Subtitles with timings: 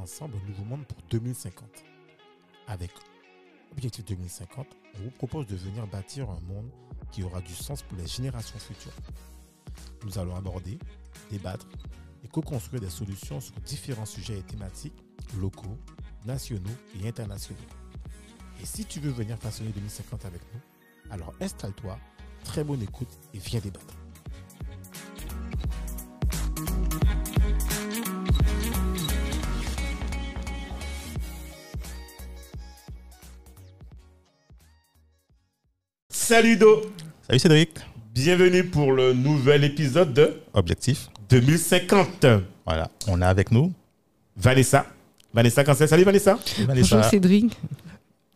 [0.00, 1.68] ensemble un nouveau monde pour 2050.
[2.66, 2.90] Avec
[3.72, 4.66] Objectif 2050,
[4.96, 6.70] on vous propose de venir bâtir un monde
[7.12, 8.92] qui aura du sens pour les générations futures.
[10.04, 10.78] Nous allons aborder,
[11.30, 11.68] débattre
[12.24, 15.04] et co-construire des solutions sur différents sujets et thématiques
[15.38, 15.78] locaux,
[16.24, 17.60] nationaux et internationaux.
[18.60, 20.60] Et si tu veux venir façonner 2050 avec nous,
[21.10, 21.98] alors installe-toi,
[22.44, 23.99] très bonne écoute et viens débattre.
[36.30, 36.82] Salut Do
[37.26, 37.70] Salut Cédric.
[38.14, 41.08] Bienvenue pour le nouvel épisode de Objectif.
[41.28, 42.24] 2050.
[42.64, 43.72] Voilà, on est avec nous.
[44.36, 44.86] Vanessa.
[45.34, 45.88] Vanessa Cancel.
[45.88, 46.38] Salut Vanessa.
[46.68, 46.94] Vanessa.
[46.94, 47.58] Bonjour Cédric.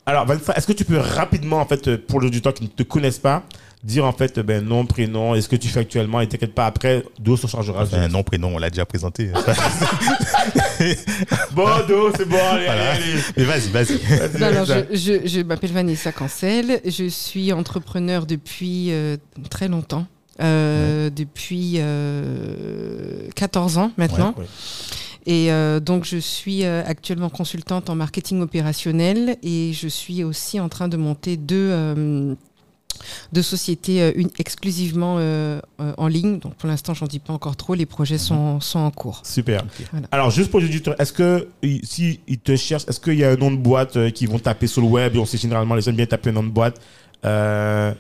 [0.07, 2.83] Alors Vanessa, est-ce que tu peux rapidement, en fait, pour les auditeurs qui ne te
[2.83, 3.45] connaissent pas,
[3.85, 6.67] dire en fait ben, nom, prénom, et ce que tu fais actuellement, et t'inquiète pas,
[6.67, 7.85] après, Do se chargera.
[7.85, 9.31] Enfin, nom, prénom, on l'a déjà présenté.
[11.53, 12.91] Bon, Do, c'est bon, allez, Voilà.
[12.93, 13.23] allez, allez.
[13.37, 13.97] Mais vas-y, vas-y.
[14.39, 14.85] Vanessa.
[14.91, 16.81] je, je- je m'appelle Vanessa Cancel.
[16.85, 19.17] Je suis entrepreneur depuis euh,
[19.51, 20.07] très longtemps.
[20.41, 24.35] Euh, Depuis euh, 14 ans maintenant.
[24.37, 24.47] Ouais.
[25.27, 30.59] Et euh, donc, je suis euh, actuellement consultante en marketing opérationnel et je suis aussi
[30.61, 32.35] en train de monter deux, euh,
[33.33, 36.39] deux sociétés euh, une- exclusivement euh, euh, en ligne.
[36.39, 37.75] Donc, pour l'instant, j'en dis pas encore trop.
[37.75, 39.23] Les projets sont, sont en cours.
[39.25, 39.65] Super.
[39.93, 40.07] Voilà.
[40.11, 41.49] Alors, juste pour auditeurs, est-ce que
[41.83, 44.39] si ils te cherchent, est-ce qu'il y a un nom de boîte euh, qui vont
[44.39, 46.49] taper sur le web et on sait généralement les gens bien taper un nom de
[46.51, 46.81] boîte
[47.25, 47.93] euh,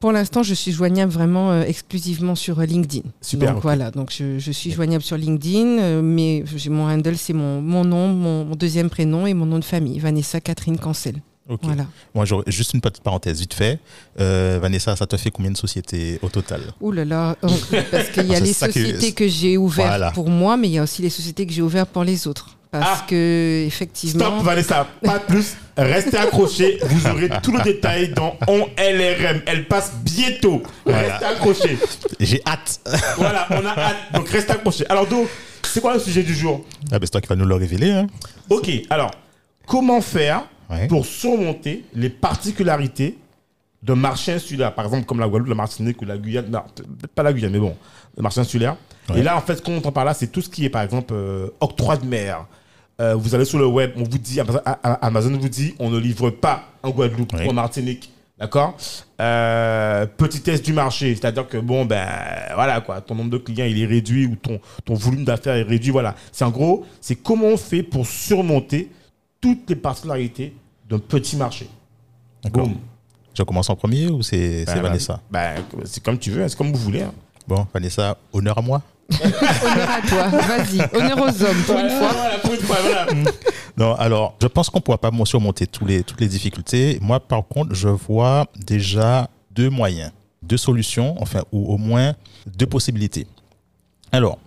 [0.00, 3.08] Pour l'instant, je suis joignable vraiment euh, exclusivement sur euh, LinkedIn.
[3.22, 7.32] Super, Donc voilà, donc je, je suis joignable sur LinkedIn, euh, mais mon handle, c'est
[7.32, 11.16] mon, mon nom, mon, mon deuxième prénom et mon nom de famille, Vanessa Catherine Cancel.
[11.48, 11.60] Ok.
[11.62, 11.86] Voilà.
[12.14, 13.78] Moi, juste une petite parenthèse vite fait.
[14.20, 16.60] Euh, Vanessa, ça te fait combien de sociétés au total?
[16.80, 20.10] Ouh là là, parce qu'il y a C'est les que- sociétés que, j'ai ouvertes Voilà.
[20.10, 22.50] pour moi, mais il y a aussi les sociétés que j'ai ouvertes pour les autres.
[22.72, 23.06] Parce Ah.
[23.08, 25.56] que effectivement, Stop Vanessa, pas plus.
[25.78, 29.40] Restez accrochés, vous aurez tout le détail dans On LRM.
[29.46, 30.62] Elle passe bientôt.
[30.84, 31.12] Voilà.
[31.12, 31.78] Restez accrochés.
[32.18, 32.80] J'ai hâte.
[33.16, 33.96] Voilà, on a hâte.
[34.14, 34.84] Donc restez accrochés.
[34.88, 35.26] Alors Do,
[35.62, 36.66] c'est quoi le sujet du jour?
[36.90, 37.92] Ah, ben, c'est toi qui vas nous le révéler.
[37.92, 38.08] Hein.
[38.50, 39.12] Ok, alors,
[39.66, 40.88] comment faire Ouais.
[40.88, 43.18] pour surmonter les particularités
[43.82, 46.62] d'un marché insulaire, par exemple comme la Guadeloupe, la Martinique ou la Guyane, non,
[47.14, 47.76] pas la Guyane, mais bon,
[48.16, 48.76] le marché insulaire.
[49.08, 49.20] Ouais.
[49.20, 50.82] Et là, en fait, ce qu'on entend par là, c'est tout ce qui est, par
[50.82, 52.46] exemple, euh, octroi de mer.
[53.00, 54.40] Euh, vous allez sur le web, on vous dit,
[54.82, 57.46] Amazon, vous dit, on ne livre pas en Guadeloupe Ouais.
[57.46, 58.10] ou en Martinique.
[58.38, 58.76] D'accord?
[59.20, 62.06] Euh, Petitesse du marché, c'est-à-dire que, bon, ben,
[62.54, 65.62] voilà, quoi, ton nombre de clients, il est réduit ou ton, ton volume d'affaires est
[65.62, 66.14] réduit, voilà.
[66.32, 68.90] C'est en gros, c'est comment on fait pour surmonter
[69.40, 70.54] toutes les particularités
[70.88, 71.68] d'un petit marché.
[72.42, 72.68] D'accord.
[73.34, 75.20] Je commence en premier ou c'est Ben, Vanessa?
[75.30, 77.02] ben, c'est comme tu veux, c'est comme vous voulez.
[77.02, 77.12] hein.
[77.46, 78.82] Bon, Vanessa, honneur à moi.
[79.22, 82.12] honneur à toi, vas-y, honneur aux hommes pour une fois.
[82.12, 83.06] Voilà, pour une fois, voilà.
[83.76, 86.98] Non, alors, je pense qu'on ne pourra pas surmonter tous les, toutes les difficultés.
[87.02, 92.14] Moi, par contre, je vois déjà deux moyens, deux solutions, enfin, ou au moins
[92.46, 93.26] deux possibilités.
[94.10, 94.38] Alors,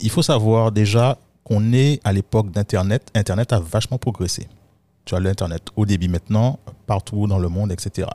[0.00, 1.18] il faut savoir déjà
[1.50, 3.10] qu'on est à l'époque d'Internet.
[3.14, 4.46] Internet a vachement progressé.
[5.04, 8.08] Tu as l'Internet au débit maintenant, partout dans le monde, etc.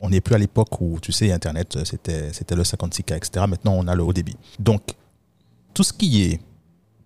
[0.00, 3.46] On n'est plus à l'époque où, tu sais, Internet, c'était le 56K, etc.
[3.48, 4.36] Maintenant, on a le haut débit.
[4.58, 4.82] Donc,
[5.74, 6.40] tout ce qui est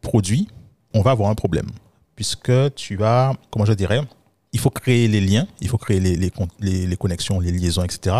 [0.00, 0.48] produit,
[0.94, 1.66] on va avoir un problème.
[2.14, 4.00] Puisque tu as, comment je dirais,
[4.52, 8.16] il faut créer les liens, il faut créer les, les- les connexions, les liaisons, etc.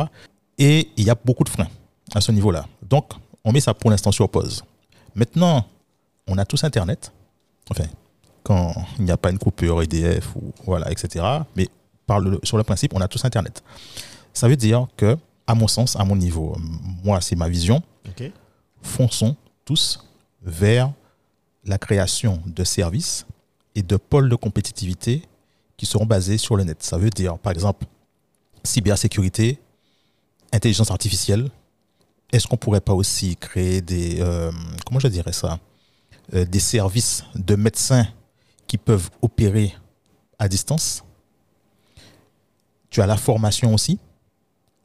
[0.58, 1.68] Et il y a beaucoup de freins
[2.14, 2.66] à ce niveau-là.
[2.86, 3.12] Donc,
[3.44, 4.62] on met ça pour l'instant sur pause.
[5.14, 5.64] Maintenant,
[6.26, 7.12] on a tous Internet.
[7.70, 7.84] Enfin,
[8.42, 11.24] quand il n'y a pas une coupure EDF, ou, voilà, etc.
[11.56, 11.68] Mais
[12.06, 13.62] par le, sur le principe, on a tous Internet.
[14.32, 15.16] Ça veut dire que,
[15.46, 16.56] à mon sens, à mon niveau,
[17.02, 18.30] moi, c'est ma vision, Ok.
[18.82, 20.04] fonçons tous
[20.42, 20.92] vers
[21.64, 23.26] la création de services
[23.74, 25.22] et de pôles de compétitivité
[25.76, 26.82] qui seront basés sur le net.
[26.82, 27.84] Ça veut dire, par exemple,
[28.62, 29.58] cybersécurité,
[30.52, 31.50] intelligence artificielle.
[32.32, 34.50] Est-ce qu'on pourrait pas aussi créer des, euh,
[34.84, 35.58] comment je dirais ça,
[36.32, 38.06] des services de médecins
[38.66, 39.74] qui peuvent opérer
[40.38, 41.04] à distance
[42.90, 43.98] Tu as la formation aussi.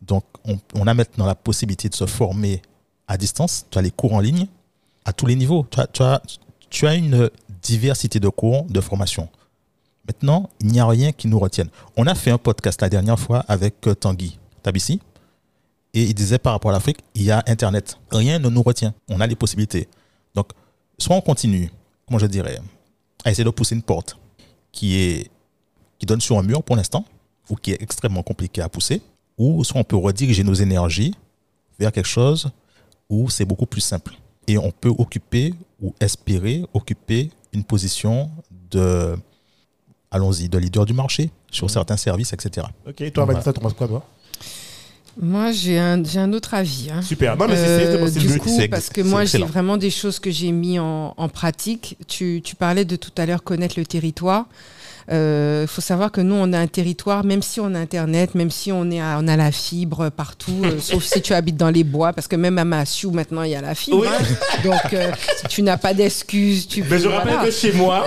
[0.01, 0.23] Donc,
[0.73, 2.61] on, a maintenant la possibilité de se former
[3.07, 3.65] à distance.
[3.69, 4.47] Tu as les cours en ligne
[5.05, 5.65] à tous les niveaux.
[5.69, 6.21] Tu as,
[6.69, 7.29] tu as, une
[7.61, 9.29] diversité de cours, de formation.
[10.07, 11.69] Maintenant, il n'y a rien qui nous retienne.
[11.95, 14.99] On a fait un podcast la dernière fois avec euh, Tanguy Tabissi.
[15.93, 17.99] Et il disait par rapport à l'Afrique, il y a Internet.
[18.11, 18.95] Rien ne nous retient.
[19.09, 19.87] On a les possibilités.
[20.33, 20.47] Donc,
[20.97, 21.71] soit on continue,
[22.07, 22.59] comment je dirais,
[23.23, 24.17] à essayer de pousser une porte
[24.71, 25.31] qui, est,
[25.99, 27.05] qui donne sur un mur pour l'instant,
[27.49, 29.01] ou qui est extrêmement compliqué à pousser,
[29.37, 31.13] ou soit on peut rediriger nos énergies
[31.79, 32.51] vers quelque chose
[33.09, 34.13] où c'est beaucoup plus simple.
[34.47, 38.31] Et on peut occuper ou espérer occuper une position
[38.69, 39.17] de,
[40.09, 42.67] allons-y, de leader du marché sur certains services, etc.
[42.87, 43.33] Ok, toi, Voilà.
[43.33, 44.05] Vanessa, tu penses quoi, toi?
[45.19, 46.89] Moi, j'ai un, un autre avis.
[46.93, 47.01] hein.
[47.01, 47.35] Super.
[47.37, 50.31] Non, mais c'est- Euh, du le- coup, parce que moi, j'ai vraiment des choses que
[50.31, 51.97] j'ai mis en, en pratique.
[52.07, 54.45] Tu, tu parlais de tout à l'heure connaître le territoire.
[55.09, 58.49] Il faut savoir que nous, on a un territoire, même si on a Internet, même
[58.49, 61.69] si on, est à- on a la fibre partout, euh, sauf si tu habites dans
[61.71, 63.99] les bois, parce que même à Massiou, maintenant, il y a la fibre.
[64.01, 64.07] Oui.
[64.07, 64.23] hein.
[64.63, 65.11] Donc, euh,
[65.49, 66.65] tu n'as pas d'excuses.
[66.69, 67.45] Tu Mais je rappelle voilà.
[67.47, 68.05] que chez moi,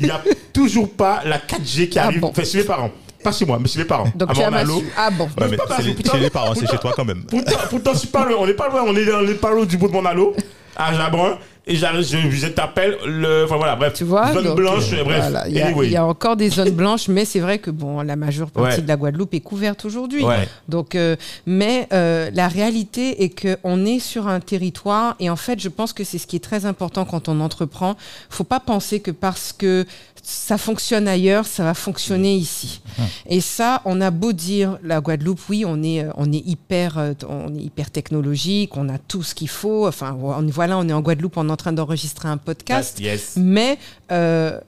[0.00, 0.20] il n'y a
[0.52, 2.20] toujours pas la 4G qui Ah arrive.
[2.20, 2.90] bon Enfin, chez mes parents.
[3.22, 4.10] Pas chez moi, mais chez mes parents.
[4.14, 4.50] Donc, à tu as.
[4.96, 5.24] Ah bon.
[5.38, 7.22] Ouais, mais pas c'est les- chez les parents, c'est chez toi quand même.
[7.24, 8.36] Pourtant, pourtant, je suis pas loin.
[8.40, 8.84] On n'est pas loin.
[8.86, 10.34] On est, on est pas loin du bout de mon halo,
[10.76, 11.38] à Jabrun.
[11.66, 13.44] Et j'arrive, je, je t'appelle le.
[13.44, 13.92] Enfin voilà, bref.
[13.94, 15.20] Tu vois Zone donc, blanche, euh, bref.
[15.30, 15.86] voilà, Il y, a- anyway.
[15.86, 18.76] il y a encore des zones blanches, mais c'est vrai que bon, la majeure partie
[18.76, 18.82] Ouais.
[18.82, 20.24] de la Guadeloupe est couverte aujourd'hui.
[20.24, 20.48] Ouais.
[20.68, 21.16] Donc, euh,
[21.46, 25.68] mais euh, la réalité est que on est sur un territoire et en fait, je
[25.68, 27.94] pense que c'est ce qui est très important quand on entreprend.
[28.30, 29.84] Faut pas penser que parce que
[30.22, 32.82] ça fonctionne ailleurs, ça va fonctionner ici.
[33.26, 37.54] Et ça, on a beau dire la Guadeloupe, oui, on est, on est hyper, on
[37.54, 39.86] est hyper technologique, on a tout ce qu'il faut.
[39.88, 42.98] Enfin, on- voilà, on est en Guadeloupe, on est en train d'enregistrer un podcast.
[43.00, 43.36] Yes.
[43.36, 43.78] Mais
[44.10, 44.58] euh,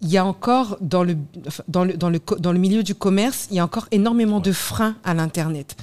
[0.00, 1.16] il y a encore dans le,
[1.68, 4.52] dans, le, dans, le, dans le milieu du commerce, il y a encore énormément de
[4.52, 5.76] freins à l'Internet.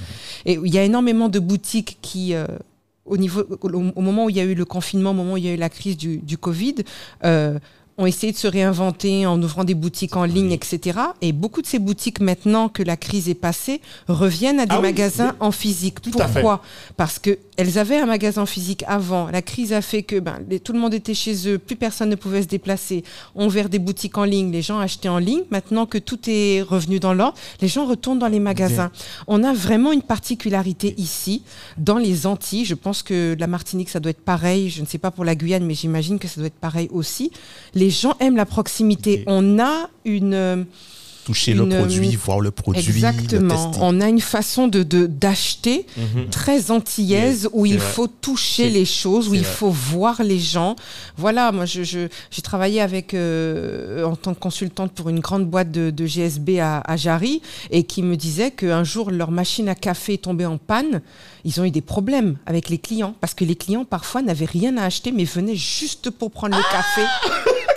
[0.45, 2.45] Et il y a énormément de boutiques qui, euh,
[3.05, 5.37] au, niveau, au, au moment où il y a eu le confinement, au moment où
[5.37, 6.75] il y a eu la crise du, du Covid,
[7.23, 7.59] euh,
[7.97, 10.99] ont essayé de se réinventer en ouvrant des boutiques en ligne, etc.
[11.21, 14.81] Et beaucoup de ces boutiques, maintenant que la crise est passée, reviennent à des Ah
[14.81, 15.37] magasins oui.
[15.39, 16.01] en physique.
[16.01, 16.41] Tout à fait.
[16.41, 16.61] Pourquoi?
[16.95, 19.29] Parce que elles avaient un magasin physique avant.
[19.31, 22.09] La crise a fait que ben, les- tout le monde était chez eux, plus personne
[22.09, 23.03] ne pouvait se déplacer.
[23.33, 25.41] On ouvert des boutiques en ligne, les gens achetaient en ligne.
[25.49, 28.91] Maintenant que tout est revenu dans l'ordre, les gens retournent dans les magasins.
[29.25, 31.41] On a vraiment une particularité ici,
[31.79, 32.65] dans les Antilles.
[32.65, 34.69] Je pense que la Martinique, ça doit être pareil.
[34.69, 37.31] Je ne sais pas pour la Guyane, mais j'imagine que ça doit être pareil aussi.
[37.73, 39.23] Les gens aiment la proximité.
[39.27, 40.33] On a une...
[40.33, 40.63] euh,
[41.25, 43.71] Toucher Une, le produit, euh, voir le produit, Exactement.
[43.81, 46.29] On a une façon de de- d'acheter Mhm.
[46.29, 47.85] très antillaise Yes, où il vrai.
[47.85, 49.51] faut toucher les choses, où il vrai.
[49.51, 50.77] faut voir les gens.
[51.17, 55.45] Voilà, moi je je- j'ai travaillé avec euh, en tant que consultante pour une grande
[55.45, 57.41] boîte de, de GSB à, à Jarry
[57.71, 61.01] et qui me disait qu'un jour leur machine à café est tombée en panne.
[61.43, 64.77] Ils ont eu des problèmes avec les clients parce que les clients parfois n'avaient rien
[64.77, 67.01] à acheter mais venaient juste pour prendre le café.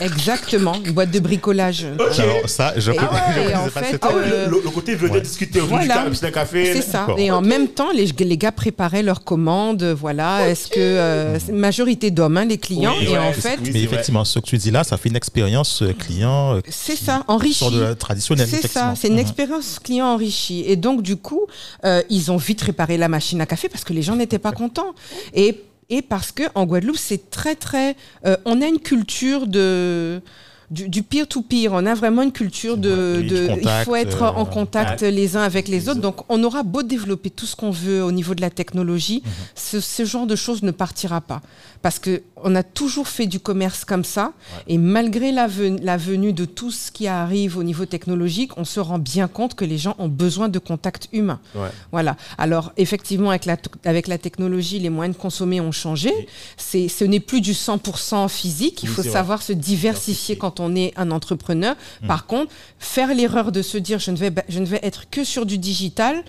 [0.00, 1.86] Exactement, une boîte de bricolage.
[2.18, 4.70] Alors ça, je connais- ouais, et connaissais en pas fait, Ah oui, euh, le, le
[4.70, 5.20] côté venir ouais.
[5.20, 6.08] discuter au Voilà.
[6.08, 6.72] du un café.
[6.74, 7.06] C'est ça.
[7.18, 9.82] Et en même temps, les, les gars préparaient leurs commandes.
[9.82, 10.48] Voilà.
[10.48, 13.58] Est-ce que euh, c'est une majorité d'hommes, hein, les clients, Oui, et ouais, en fait,
[13.62, 16.60] oui, Mais effectivement, ce que tu dis là, ça fait une expérience euh, client euh,
[16.68, 17.54] c'est ça, qui enrichi.
[17.58, 18.48] sort de la traditionnelle.
[18.50, 19.20] C'est ça, c'est une Mhm.
[19.20, 20.64] expérience client enrichie.
[20.66, 21.46] Et donc, du coup,
[21.84, 24.52] euh, ils ont vite réparé la machine à café parce que les gens n'étaient pas
[24.52, 24.94] contents.
[25.34, 27.96] Et, et parce que en Guadeloupe, c'est très, très.
[28.24, 30.22] euh, on a une culture de.
[30.70, 34.44] Du, du peer-to-peer, on a vraiment une culture de, de- il faut être euh, en
[34.44, 36.00] contact les uns avec les autres.
[36.00, 39.32] Donc, on aura beau développer tout ce qu'on veut au niveau de la technologie, Mhm.
[39.56, 41.42] ce, ce genre de choses ne partira pas,
[41.82, 44.32] parce que on a toujours fait du commerce comme ça,
[44.68, 48.64] et malgré la, ven- la venue de tout ce qui arrive au niveau technologique, on
[48.64, 51.40] se rend bien compte que les gens ont besoin de contact humain.
[51.56, 51.68] Ouais.
[51.90, 52.16] Voilà.
[52.38, 56.12] Alors, effectivement, avec la, avec la technologie, les moyens de consommer ont changé.
[56.56, 58.84] C'est, ce n'est plus du 100% physique.
[58.84, 59.10] Il Oui, faut vrai.
[59.10, 61.74] savoir se diversifier quand on est un entrepreneur.
[62.06, 65.24] Par contre, faire l'erreur de se dire je ne vais, je ne vais être que
[65.24, 66.22] sur du digital,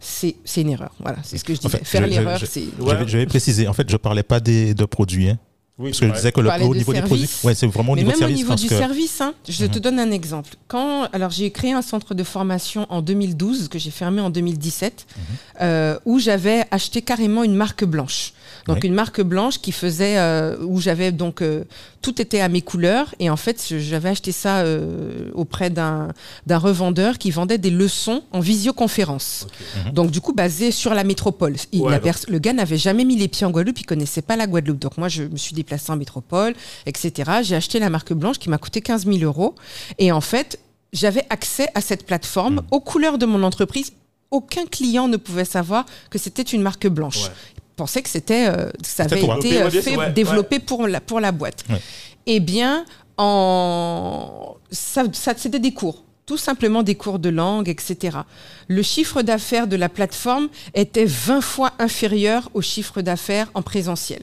[0.00, 0.92] c'est, c'est une erreur.
[1.00, 1.74] Voilà, c'est ce que je disais.
[1.74, 2.64] En fait, faire l'erreur, je- c'est.
[2.78, 5.38] Je, vais, je vais préciser, en fait, je parlais pas des, de produits, hein,
[5.78, 6.16] Oui, parce que je ouais.
[6.16, 8.54] disais que le, au niveau des produits, ouais, c'est vraiment au niveau même au niveau
[8.54, 10.50] du que- service, hein, je te donne un exemple.
[10.68, 15.06] Quand, alors j'ai créé un centre de formation en 2012 que j'ai fermé en 2017,
[15.16, 15.22] Mhm.
[15.62, 18.32] euh, où j'avais acheté carrément une marque blanche.
[18.66, 21.64] Donc une marque blanche qui faisait, euh, où j'avais donc euh,
[22.02, 26.08] tout était à mes couleurs et en fait j'avais acheté ça euh, auprès d'un
[26.46, 29.46] d'un revendeur qui vendait des leçons en visioconférence.
[29.86, 29.92] Mhm.
[29.92, 31.56] Donc du coup basé sur la métropole.
[31.72, 33.86] Il- Ouais, la donc- pers- le gars n'avait jamais mis les pieds en Guadeloupe, il
[33.86, 34.78] connaissait pas la Guadeloupe.
[34.80, 36.54] Donc moi je me suis déplacée en métropole,
[36.86, 37.30] etc.
[37.42, 39.54] J'ai acheté la marque blanche qui m'a coûté 15 000 euros
[39.98, 40.58] et en fait
[40.92, 42.60] j'avais accès à cette plateforme Mm.
[42.70, 43.92] aux couleurs de mon entreprise.
[44.30, 47.24] Aucun client ne pouvait savoir que c'était une marque blanche.
[47.26, 47.32] Ouais.
[47.76, 49.36] Pensait que c'était, euh, ça avait toi.
[49.36, 51.64] été euh, Développé, fait, ouais, développé pour la, pour la boîte.
[51.68, 51.80] Ouais.
[52.26, 52.84] Eh bien,
[53.18, 54.56] en...
[54.70, 56.02] ça, ça c'était des cours.
[56.24, 58.18] Tout simplement des cours de langue, etc.
[58.66, 64.22] Le chiffre d'affaires de la plateforme était 20 fois inférieur au chiffre d'affaires en présentiel.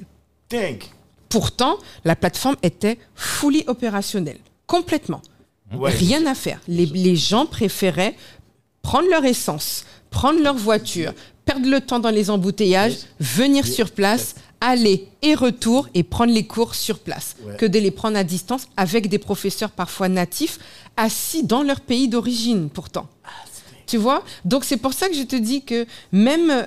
[1.29, 5.21] Pourtant, la plateforme était fully opérationnelle, complètement.
[5.71, 6.59] Rien à faire.
[6.67, 8.15] Les, les gens préféraient
[8.83, 11.13] prendre leur essence, prendre leur voiture,
[11.45, 16.45] perdre le temps dans les embouteillages, venir sur place, aller et retour et prendre les
[16.47, 17.57] cours sur place Ouais.
[17.57, 20.57] que de les prendre à distance avec des professeurs parfois natifs
[20.95, 23.07] assis dans leur pays d'origine pourtant.
[23.85, 24.23] Tu vois?
[24.45, 26.63] Donc c'est pour ça que je te dis que même euh,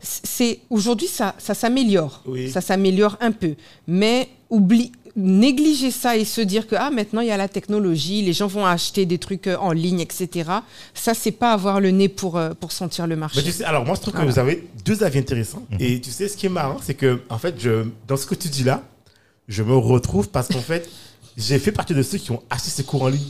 [0.00, 2.22] c'est aujourd'hui ça ça s'améliore.
[2.26, 2.50] Oui.
[2.50, 3.54] Ça s'améliore un peu,
[3.86, 8.22] mais oublie négliger ça et se dire que ah maintenant il y a la technologie,
[8.22, 10.50] les gens vont acheter des trucs euh, en ligne, etc.
[10.92, 13.38] Ça c'est pas avoir le nez pour euh, pour sentir le marché.
[13.38, 14.26] Mais tu sais, alors moi je trouve Voilà.
[14.28, 15.64] que vous avez deux avis intéressants.
[15.78, 18.34] Et tu sais, ce qui est marrant, c'est que, en fait, je, dans ce que
[18.34, 18.82] tu dis là,
[19.48, 20.88] je me retrouve parce qu'en fait,
[21.36, 23.20] j'ai fait partie de ceux qui ont acheté ces cours en ligne.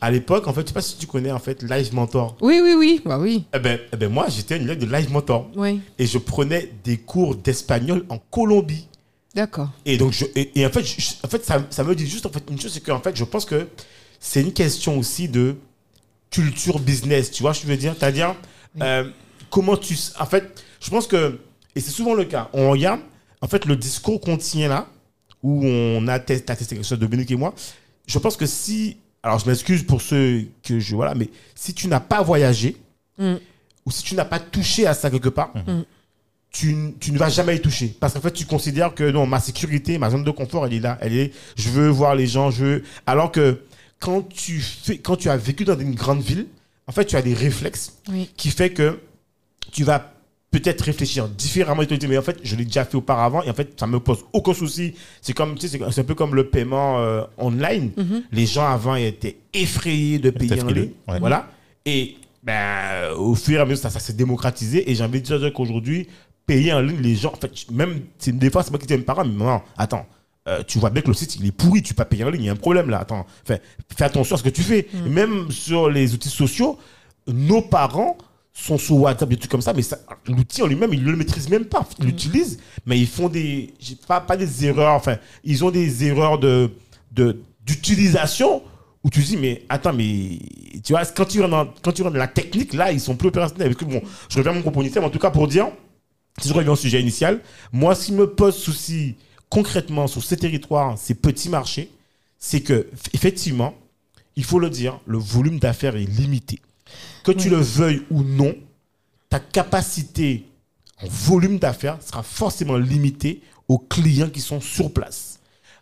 [0.00, 2.36] À l'époque, en fait, je sais pas si tu connais, en fait, Live Mentor.
[2.42, 3.44] Oui oui oui, bah oui.
[3.54, 5.48] Eh ben, eh ben moi, j'étais une élève de Live Mentor.
[5.56, 8.86] Oui, Et je prenais des cours d'espagnol en Colombie.
[9.36, 9.70] D'accord.
[9.84, 12.26] Et donc, je, et, et en fait, je- en fait ça, ça me dit juste
[12.26, 13.68] en fait, une chose, c'est qu'en fait, je pense que
[14.18, 15.54] c'est une question aussi de
[16.30, 17.30] culture business.
[17.30, 17.94] Tu vois je veux dire?
[17.98, 18.34] C'est-à-dire,
[18.82, 19.08] euh,
[19.50, 19.96] comment tu.
[20.18, 21.38] En fait, je pense que,
[21.76, 23.00] et c'est souvent le cas, on regarde,
[23.40, 24.88] en fait, le discours qu'on tient là,
[25.42, 27.54] où on a testé, testé quelque chose, Dominique et moi,
[28.06, 28.96] je pense que si.
[29.22, 30.94] Alors, je m'excuse pour ceux que je.
[30.94, 32.76] Voilà, mais si tu n'as pas voyagé,
[33.18, 33.36] Mm.
[33.86, 35.52] ou si tu n'as pas touché à ça quelque part,
[36.52, 37.94] tu, tu ne vas jamais y toucher.
[38.00, 40.80] Parce qu'en fait, tu considères que non, ma sécurité, ma zone de confort, elle est
[40.80, 40.96] là.
[41.00, 42.82] Elle est, je veux voir les gens, je veux.
[43.06, 43.60] Alors que
[43.98, 46.46] quand tu, fais, quand tu as vécu dans une grande ville,
[46.86, 48.30] en fait, tu as des réflexes Oui.
[48.36, 48.98] qui fait que
[49.72, 50.12] tu vas
[50.50, 53.50] peut-être réfléchir différemment et te dire, mais en fait, je l'ai déjà fait auparavant et
[53.50, 54.94] en fait, ça me pose aucun souci.
[55.20, 57.90] C'est comme, tu sais, c'est- c'est un peu comme le paiement euh, online.
[57.96, 58.22] Mhm.
[58.32, 60.90] Les gens avant étaient effrayés de payer en ligne.
[61.08, 61.18] ouais.
[61.18, 61.50] Voilà.
[61.84, 64.88] Et ben, au fur et à mesure, ça, ça s'est démocratisé.
[64.88, 66.06] Et j'ai envie de dire qu'aujourd'hui,
[66.46, 68.94] payer en ligne, les gens, en fait, même, c'est des fois, c'est moi qui dis
[68.94, 70.06] à mes parents, mais non, attends.
[70.48, 72.30] euh, tu vois bien que le site il est pourri, tu peux pas payer en
[72.30, 72.98] ligne, il y a un problème là.
[73.00, 73.60] Attends, fais,
[73.96, 74.86] fais attention à ce que tu fais.
[75.06, 76.78] Et Même sur les outils sociaux,
[77.26, 78.16] nos parents
[78.52, 79.98] sont sur WhatsApp, des trucs comme ça, mais ça-
[80.28, 81.86] l'outil en lui-même, ils ne le maîtrisent même pas.
[81.98, 83.74] Ils l'utilisent, mais ils font des.
[84.06, 86.70] Pas, pas des erreurs, enfin, ils ont des erreurs de
[87.12, 88.62] de- d'utilisation
[89.04, 90.38] où tu te dis, mais attends, mais
[90.84, 93.14] tu vois, quand tu rentres dans, quand tu rentres dans la technique, là, ils sont
[93.16, 93.74] plus opérationnels.
[93.74, 95.68] Parce que bon, je reviens à mon propos initial, mais en tout cas, pour dire,
[96.40, 97.40] si je reviens au sujet initial,
[97.72, 99.14] moi, ce qui me pose souci
[99.48, 101.90] concrètement sur ces territoires, ces petits marchés,
[102.38, 103.74] c'est que, effectivement,
[104.36, 106.60] il faut le dire, le volume d'affaires est limité.
[107.24, 107.54] Que tu Oui.
[107.54, 108.54] le veuilles ou non,
[109.30, 110.44] ta capacité
[111.02, 115.40] en volume d'affaires sera forcément limitée aux clients qui sont sur place.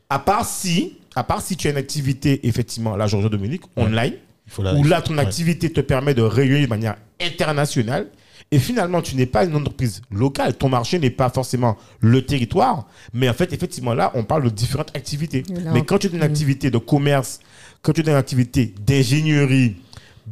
[0.08, 4.14] À part si, à part si tu as une activité, effectivement, là, Georges Dominique, online,
[4.58, 5.20] la- où là, ton ouais.
[5.20, 8.08] activité te permet de rayonner de manière internationale.
[8.54, 10.54] Et finalement, tu n'es pas une entreprise locale.
[10.54, 12.86] Ton marché n'est pas forcément le territoire.
[13.12, 15.42] Mais en fait, effectivement, là, on parle de différentes activités.
[15.48, 17.40] Là, mais quand tu as une activité de commerce,
[17.82, 19.74] quand tu as une activité d'ingénierie,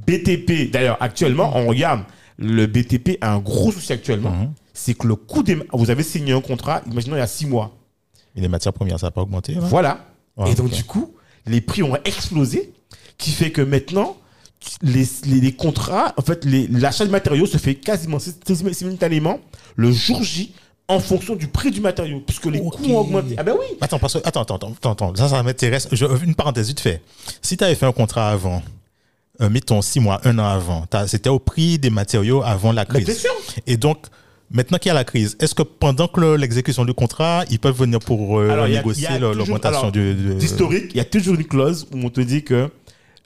[0.07, 2.05] BTP, d'ailleurs, actuellement, on regarde,
[2.39, 4.31] le BTP a un gros souci actuellement.
[4.31, 4.53] Mhm.
[4.73, 5.59] C'est que le coût des.
[5.73, 7.77] Vous avez signé un contrat, imaginons, il y a six mois.
[8.37, 10.07] Et les matières premières, ça n'a pas augmenté là Voilà.
[10.37, 11.13] Ouais, et donc, du coup,
[11.45, 12.73] les prix ont explosé,
[13.19, 14.17] qui fait que maintenant,
[14.83, 19.41] les, les, les contrats, en fait, l'achat de matériaux se fait quasiment sim- sim- simultanément
[19.77, 20.53] le jour J
[20.89, 23.35] en fonction du prix du matériau, puisque les coûts ont augmenté.
[23.39, 25.89] Ah ben oui Attends, parce que, attends, attends, attends, attends, ça, ça m'intéresse.
[26.23, 27.01] Une parenthèse vite fait.
[27.41, 28.63] Si tu avais fait un contrat avant,
[29.41, 33.01] euh, mettons six mois, un an avant, c'était au prix des matériaux avant la bien
[33.03, 33.21] crise.
[33.21, 33.31] sûr
[33.67, 33.99] Et donc,
[34.51, 37.59] maintenant qu'il y a la crise, est-ce que pendant que le- l'exécution du contrat, ils
[37.59, 40.15] peuvent venir pour euh, Alors, négocier l'augmentation du.
[40.15, 42.69] du- D'historique, il y a toujours une clause où on te dit que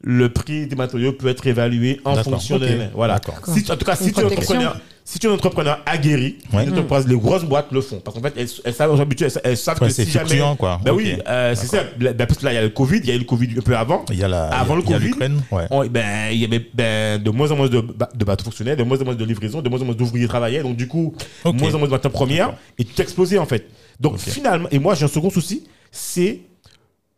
[0.02, 2.62] le prix des matériaux peut être évalué en fonction ok.
[2.62, 2.78] de...
[2.94, 3.14] Voilà.
[3.14, 3.36] D'accord.
[3.54, 4.54] Si, tu- en tout cas, si tu es un protection.
[4.56, 4.80] entrepreneur...
[5.08, 6.66] Si tu es un entrepreneur aguerri, Ouais.
[6.66, 8.00] les grosses boîtes le font.
[8.00, 10.40] Parce qu'en fait, elles, elles savent, elles, savent- elles savent Ouais, que c'est si jamais...
[10.58, 10.80] quoi.
[10.84, 11.84] Ben oui, euh, c'est ça.
[11.96, 13.48] Ben, parce que là, il y a le Covid, il y a eu le Covid
[13.56, 14.04] un peu avant.
[14.10, 14.48] Il y a la.
[14.48, 15.64] Avant il y a- le il Covid, l'Ukraine, ouais.
[15.70, 17.84] On- ben, il y avait ben, de moins en moins de,
[18.16, 20.62] de bateaux fonctionnaires, de moins en moins de livraisons, de moins en moins d'ouvriers travaillaient.
[20.64, 21.54] Donc, du coup, Ok.
[21.54, 22.54] moins en moins de matières premières.
[22.76, 23.64] Et tout explosé, en fait.
[24.00, 25.62] Donc, finalement, et moi, j'ai un second souci,
[25.92, 26.40] c'est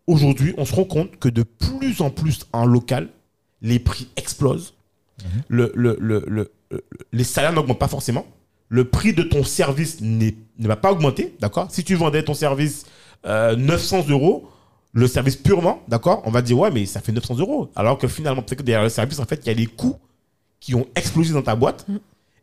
[0.08, 3.08] aujourd'hui, on se rend compte que de plus en plus en local,
[3.62, 4.74] les prix explosent.
[5.22, 5.42] Mhm.
[5.48, 8.24] le, le, le, le- le- les salaires n'augmentent pas forcément.
[8.68, 11.68] Le prix de ton service ne va pas augmenter, d'accord?
[11.72, 12.84] Si tu vendais ton service
[13.26, 14.48] euh, 900 euros,
[14.92, 16.22] le service purement, d'accord?
[16.24, 17.70] On va dire, ouais, mais ça fait 900 euros.
[17.74, 19.96] Alors que finalement, peut-être que derrière le service, en fait, il y a des coûts
[20.60, 21.86] qui ont explosé dans ta boîte.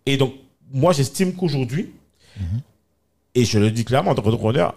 [0.05, 0.33] Et donc,
[0.73, 1.91] moi, j'estime qu'aujourd'hui,
[3.35, 4.75] et je le dis clairement en tant qu'entrepreneur,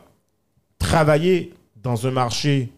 [0.78, 1.52] travailler
[1.83, 2.71] dans un marché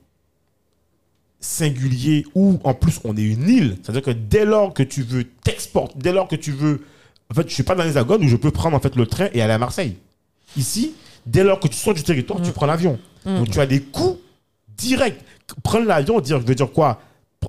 [1.41, 5.25] singulier où en plus on est une île, c'est-à-dire que dès lors que tu veux
[5.25, 6.83] t'exporter, dès lors que tu veux,
[7.31, 9.07] en fait, je suis pas dans les agones où je peux prendre en fait le
[9.07, 9.97] train et aller à Marseille.
[10.57, 10.95] Ici,
[11.27, 12.99] dès lors que tu sors du territoire, tu prends l'avion.
[13.25, 14.19] Donc tu as des coûts
[14.77, 15.21] directs.
[15.63, 17.01] Prendre l'avion, dire, veut dire quoi?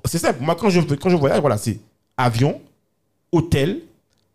[0.04, 0.42] C'est simple.
[0.42, 1.78] Moi, quand je quand je voyage, voilà, c'est
[2.16, 2.60] avion,
[3.30, 3.80] hôtel,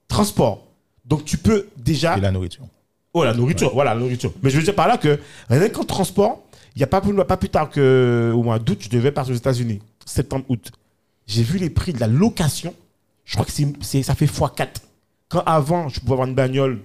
[0.08, 0.66] transport.
[1.06, 2.66] Donc tu peux déjà Et la nourriture.
[3.14, 4.32] Oh, la nourriture, voilà, la nourriture.
[4.44, 6.44] Mais je veux dire par là que rien qu'en transport,
[6.78, 9.38] il n'y a pas plus, pas plus tard qu'au mois d'août, je devais partir aux
[9.38, 10.72] États-Unis, septembre, août.
[11.26, 12.72] J'ai vu les prix de la location.
[13.26, 14.68] Je crois que ça fait x4.
[15.28, 16.82] Quand avant, je pouvais avoir une bagnole,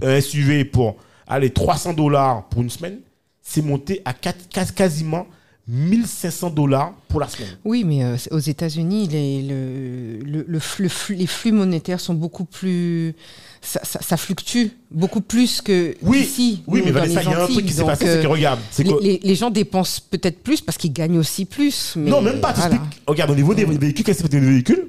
[0.00, 0.94] un SUV pour
[1.26, 3.00] aller 300 dollars pour une semaine,
[3.42, 5.26] c'est monté à quasiment
[5.68, 7.48] 1500 dollars pour la semaine.
[7.64, 11.98] Oui, mais euh, aux États-Unis, les, le, le- le flux- le flux- les flux monétaires
[11.98, 13.14] sont beaucoup plus.
[13.62, 16.62] Ça, ça- ça fluctue beaucoup plus que Oui, ici.
[16.68, 18.60] oui, mais Vanessa, il y a un truc qui s'est passé, c'est que euh, regarde,
[18.78, 21.94] les, que les- les gens dépensent peut-être plus parce qu'ils gagnent aussi plus.
[21.96, 22.52] Mais Non, même pas.
[22.52, 22.80] voilà.
[23.08, 24.86] Regarde, au niveau des véhicules, qu'est-ce que c'est des véhicules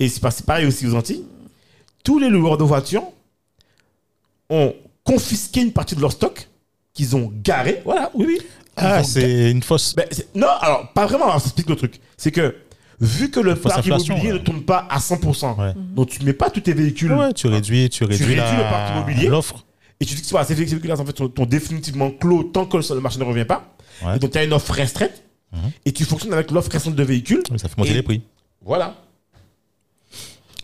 [0.00, 1.24] Et c'est pareil aussi aux Antilles.
[2.02, 3.04] Tous les loueurs de voitures
[4.48, 4.72] ont
[5.04, 6.48] confisqué une partie de leur stock
[6.94, 7.82] qu'ils ont garé.
[7.84, 8.38] Voilà, oui, oui.
[8.76, 9.94] Ah, c'est une fausse.
[9.94, 11.24] Ben, c'est- non, alors, pas vraiment.
[11.26, 12.00] Alors, ça explique le truc.
[12.16, 12.54] C'est que,
[13.00, 14.38] vu que le Fausse parc inflation, immobilier ouais.
[14.38, 15.72] ne tourne pas à 100%, Ouais.
[15.94, 18.62] donc tu mets pas tous tes véhicules Ouais, tu réduis, tu réduis, réduis la- le
[18.62, 19.28] parc immobilier.
[19.28, 19.64] l'offre.
[19.98, 22.76] et tu dis que voilà, ces véhicules-là, en fait, sont, sont définitivement clos tant que
[22.94, 23.74] le marché ne revient pas.
[24.04, 24.16] Ouais.
[24.16, 25.22] Et donc, tu as une offre restreinte.
[25.52, 25.58] Mhm.
[25.86, 27.42] Et tu fonctionnes avec l'offre restreinte de véhicules.
[27.50, 28.20] Oui, Ça fait monter Et- les prix.
[28.62, 28.94] Voilà.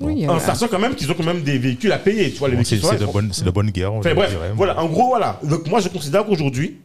[0.00, 2.38] Oui, En euh, sachant quand même qu'ils ont quand même des véhicules à payer, tu
[2.38, 3.92] vois, les Bon, C'est de sont- bonne, c'est de bonne guerre.
[3.94, 4.52] on Enfin, bref, dirait.
[4.54, 5.38] voilà, en gros, voilà.
[5.44, 6.78] Donc moi, je considère qu'aujourd'hui,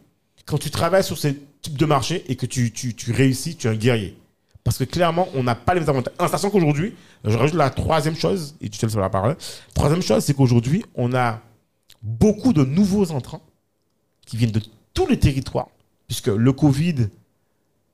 [0.47, 1.27] quand tu travailles sur ce
[1.61, 4.17] type de marché et que tu, tu, tu réussis, tu es un guerrier.
[4.63, 6.13] Parce que clairement, on n'a pas les mêmes avantages.
[6.19, 9.37] En sachant qu'aujourd'hui, je rajoute la troisième chose, et tu te laisses la parole.
[9.75, 11.39] Troisième chose, c'est qu'aujourd'hui, on a
[12.01, 13.41] beaucoup de nouveaux entrants
[14.25, 14.61] qui viennent de
[14.93, 15.67] tous les territoires,
[16.07, 17.07] puisque le Covid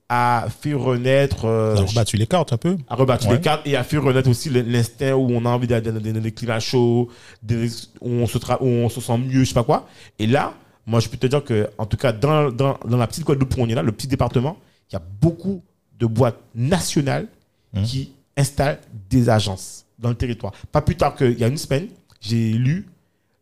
[0.08, 2.76] a fait renaître euh, Alors, bah, tu les cartes un peu.
[2.88, 3.34] a rebattu Ouais.
[3.36, 6.32] les cartes et a fait renaître aussi l'instinct où on a envie d'aller dans des,
[6.32, 7.08] climats chauds,
[7.50, 7.54] où,
[8.00, 9.88] on se tra- où on se sent mieux, je sais pas quoi.
[10.18, 10.54] Et là,
[10.86, 13.56] moi, je peux te dire que, en tout cas, dans, dans, dans la petite Guadeloupe
[13.56, 14.58] où on est là, le petit département,
[14.90, 15.62] il y a beaucoup
[15.98, 17.28] de boîtes nationales
[17.74, 17.82] Mhm.
[17.84, 18.78] qui installent
[19.10, 20.52] des agences dans le territoire.
[20.70, 21.88] Pas plus tard qu'il y a une semaine,
[22.20, 22.86] j'ai lu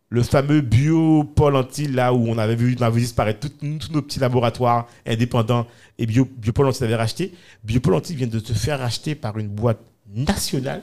[0.09, 3.91] le fameux Bio Pôle Antilles, là où on avait vu, on avait vu disparaître tous
[3.91, 5.67] nos petits laboratoires indépendants
[5.99, 7.33] et Bio, Biopôle avait racheté.
[7.63, 9.79] Biopôle Antilles vient de se faire racheter par une boîte
[10.15, 10.81] nationale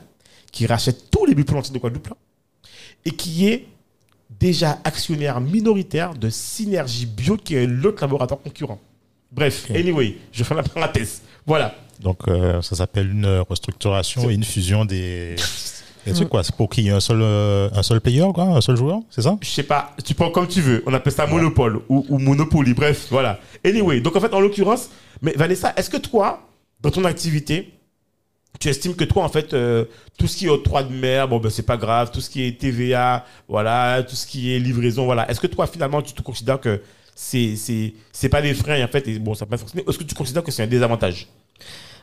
[0.52, 2.08] qui rachète tous les Biopôle Antilles de Guadeloupe
[3.04, 3.66] et qui est
[4.38, 8.78] déjà actionnaire minoritaire de Synergie Bio, qui est l'autre laboratoire concurrent.
[9.32, 11.22] Bref, anyway, je fais la parenthèse.
[11.46, 11.74] Voilà.
[12.00, 15.36] Donc, euh, ça s'appelle une restructuration et une fusion des.
[16.06, 16.42] des trucs, quoi.
[16.42, 19.00] C'est pour qu'il y ait un seul, euh, un seul player, quoi, un seul joueur,
[19.10, 19.36] c'est ça?
[19.40, 20.82] Je sais pas, tu prends comme tu veux.
[20.86, 22.74] On appelle ça monopole ou, ou monopoly.
[22.74, 23.38] Bref, voilà.
[23.64, 24.90] Anyway, donc en fait, en l'occurrence,
[25.22, 26.48] mais Vanessa, est-ce que toi,
[26.80, 27.72] dans ton activité,
[28.58, 29.84] tu estimes que toi, en fait, euh,
[30.18, 32.10] tout ce qui est octroi de mer, bon, ben, c'est pas grave.
[32.10, 35.30] Tout ce qui est TVA, voilà, tout ce qui est livraison, voilà.
[35.30, 36.82] Est-ce que toi, finalement, tu te considères que
[37.14, 39.84] c'est, c'est, c'est pas des freins, en fait, et bon, ça peut pas fonctionner.
[39.88, 41.28] Est-ce que tu considères que c'est un désavantage?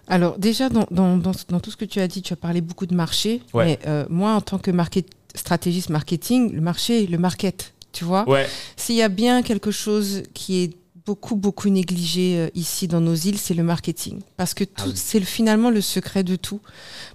[0.07, 2.61] Alors déjà, dans, dans, dans, dans tout ce que tu as dit, tu as parlé
[2.61, 3.41] beaucoup de marché.
[3.53, 3.65] Ouais.
[3.65, 8.27] Mais euh, moi, en tant que market, stratégiste marketing, le marché, le market, tu vois.
[8.27, 10.73] Ouais, S'il y a bien quelque chose qui est
[11.07, 14.19] beaucoup, beaucoup négligé euh, ici dans nos îles, c'est le marketing.
[14.35, 14.91] Parce que Ah oui.
[14.95, 16.59] c'est le- finalement le secret de tout.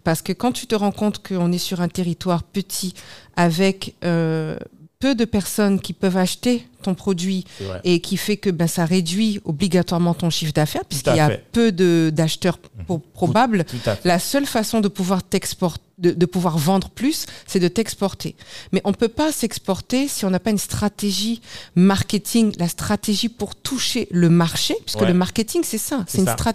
[0.03, 2.95] Parce que quand tu te rends compte qu'on est sur un territoire petit
[3.37, 4.57] avec euh,
[4.99, 7.45] peu de personnes qui peuvent acheter ton produit
[7.85, 11.45] et qui fait que ben, ça réduit obligatoirement ton chiffre d'affaires puisqu'il y a fait.
[11.53, 13.65] peu de- d'acheteurs pro- probables.
[14.05, 18.35] La seule façon de pouvoir t'exporter, de, de pouvoir vendre plus, c'est de t'exporter.
[18.73, 21.41] Mais on ne peut pas s'exporter si on n'a pas une stratégie
[21.77, 25.09] marketing, la stratégie pour toucher le marché, puisque Ouais.
[25.09, 26.05] le marketing, c'est ça.
[26.09, 26.55] C'est strat-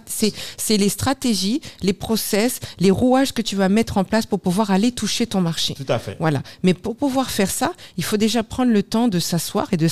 [0.78, 4.92] les stratégies, les process, les rouages que tu vas mettre en place pour pouvoir aller
[4.92, 5.74] toucher ton marché.
[5.74, 6.16] Tout à fait.
[6.20, 6.42] Voilà.
[6.62, 9.88] Mais pour pouvoir faire ça, il faut déjà prendre le temps de s'asseoir et de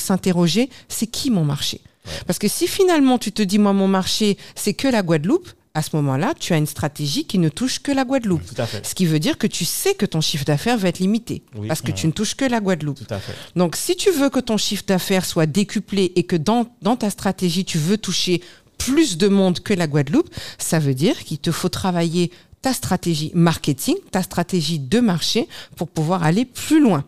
[0.88, 1.80] c'est qui mon marché
[2.26, 5.82] Parce que si finalement tu te dis, moi, mon marché, c'est que la Guadeloupe, à
[5.82, 8.46] ce moment-là, tu as une stratégie qui ne touche que la Guadeloupe.
[8.46, 8.84] Tout à fait.
[8.86, 11.68] Ce qui veut dire que tu sais que ton chiffre d'affaires va être limité, Oui.
[11.68, 13.06] parce que tu ne touches que la Guadeloupe.
[13.06, 13.34] Tout à fait.
[13.56, 17.10] Donc, si tu veux que ton chiffre d'affaires soit décuplé et que dans, dans ta
[17.10, 18.40] stratégie, tu veux toucher
[18.78, 22.30] plus de monde que la Guadeloupe, ça veut dire qu'il te faut travailler
[22.62, 27.04] ta stratégie marketing, ta stratégie de marché pour pouvoir aller plus loin.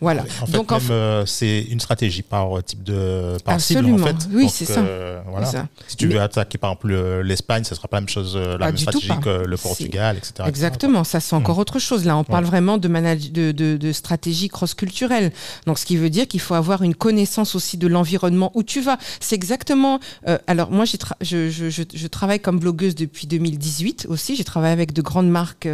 [0.00, 0.22] Voilà.
[0.42, 3.96] En fait, Donc, en euh, c'est une stratégie par type de par Absolument.
[3.98, 4.28] cible en fait.
[4.32, 4.80] Oui, c'est ça.
[4.80, 5.46] euh, voilà.
[5.46, 5.66] Ça.
[5.88, 8.52] Si tu Mais- veux attaquer par exemple l'Espagne, ce sera pas la même chose, euh,
[8.52, 10.32] la Pas même tout stratégie que le Portugal, etc.
[10.38, 10.48] etc.
[10.48, 12.04] Exactement, ça c'est encore autre chose.
[12.04, 15.32] Là, on parle vraiment de, manage- de, de, de stratégie cross-culturelle.
[15.66, 18.80] Donc, ce qui veut dire qu'il faut avoir une connaissance aussi de l'environnement où tu
[18.80, 18.98] vas.
[19.20, 20.00] C'est exactement.
[20.28, 24.36] euh, alors, moi, j'ai tra- je, je, je, je travaille comme blogueuse depuis 2018 aussi.
[24.36, 25.68] J'ai travaillé avec de grandes marques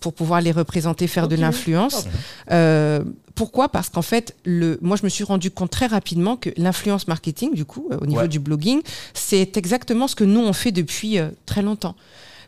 [0.00, 2.06] pour pouvoir les représenter, faire de l'influence.
[2.50, 3.02] Euh,
[3.34, 7.08] pourquoi Parce qu'en fait, le, moi, je me suis rendu compte très rapidement que l'influence
[7.08, 8.28] marketing, du coup, euh, au niveau Ouais.
[8.28, 8.80] du blogging,
[9.14, 11.94] c'est exactement ce que nous on fait depuis euh, très longtemps.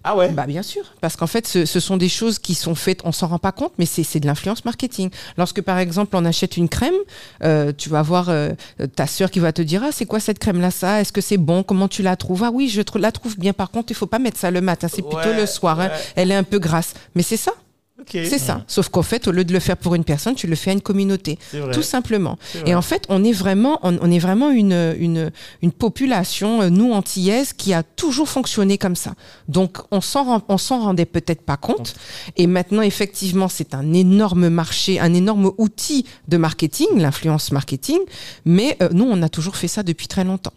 [0.04, 0.28] Ah ouais?
[0.30, 3.10] Bah bien sûr, parce qu'en fait, ce, ce sont des choses qui sont faites, on
[3.10, 5.10] s'en rend pas compte, mais c'est de l'influence marketing.
[5.36, 6.94] Lorsque par exemple on achète une crème,
[7.42, 8.50] euh, tu vas voir euh,
[8.94, 11.20] ta sœur qui va te dire ah c'est quoi cette crème là ça, est-ce que
[11.20, 12.44] c'est bon, comment tu la trouves?
[12.44, 13.52] Ah oui je la trouve bien.
[13.52, 15.80] Par contre il faut pas mettre ça le matin, c'est plutôt le soir.
[15.80, 15.90] hein.
[16.14, 17.52] Elle est un peu grasse, mais c'est ça,
[18.00, 18.10] Ok.
[18.12, 18.62] c'est ça.
[18.68, 20.72] Sauf qu'en fait au lieu de le faire pour une personne, tu le fais à
[20.72, 21.38] une communauté.
[21.72, 22.38] Tout simplement.
[22.64, 25.30] Et en fait, on est vraiment, on, on est vraiment une, une,
[25.62, 29.14] une population, euh, nous antillaises, qui a toujours fonctionné comme ça.
[29.48, 31.94] Donc, on s'en rend- on s'en rendait peut-être pas compte.
[32.36, 37.98] Et maintenant, effectivement, c'est un énorme marché, un énorme outil de marketing, l'influence marketing.
[38.44, 40.52] Mais euh, nous, on a toujours fait ça depuis très longtemps.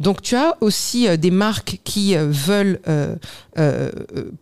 [0.00, 3.16] Donc tu as aussi euh, des marques qui euh, veulent euh,
[3.58, 3.90] euh,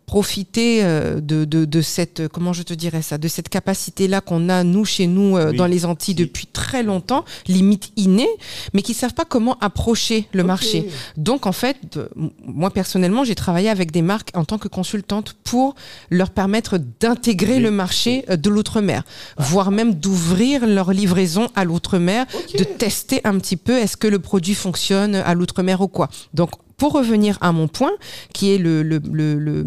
[0.07, 4.21] profiter euh, de, de, de cette comment je te dirais ça de cette capacité là
[4.21, 5.57] qu'on a nous chez nous euh, Oui.
[5.57, 6.25] dans les Antilles Oui.
[6.27, 8.29] depuis très longtemps limite innée
[8.73, 12.09] mais qui savent pas comment approcher le marché donc en fait euh,
[12.45, 15.75] moi personnellement j'ai travaillé avec des marques en tant que consultante pour
[16.11, 17.63] leur permettre d'intégrer Oui.
[17.63, 19.03] le marché de l'outre-mer
[19.39, 22.27] voire même d'ouvrir leur livraison à l'outre-mer
[22.59, 26.09] de tester un petit peu est-ce que le produit fonctionne à l'outre-mer ou quoi.
[26.35, 27.93] Donc pour revenir à mon point,
[28.33, 29.67] qui est le, le- le- le-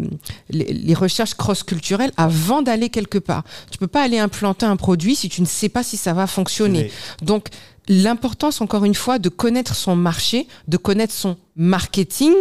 [0.50, 3.44] les, recherches cross-culturelles avant d'aller quelque part.
[3.70, 6.26] Tu peux pas aller implanter un produit si tu ne sais pas si ça va
[6.26, 6.90] fonctionner.
[7.22, 7.46] Donc,
[7.88, 12.32] l'importance, encore une fois, de connaître son marché, de connaître son marketing.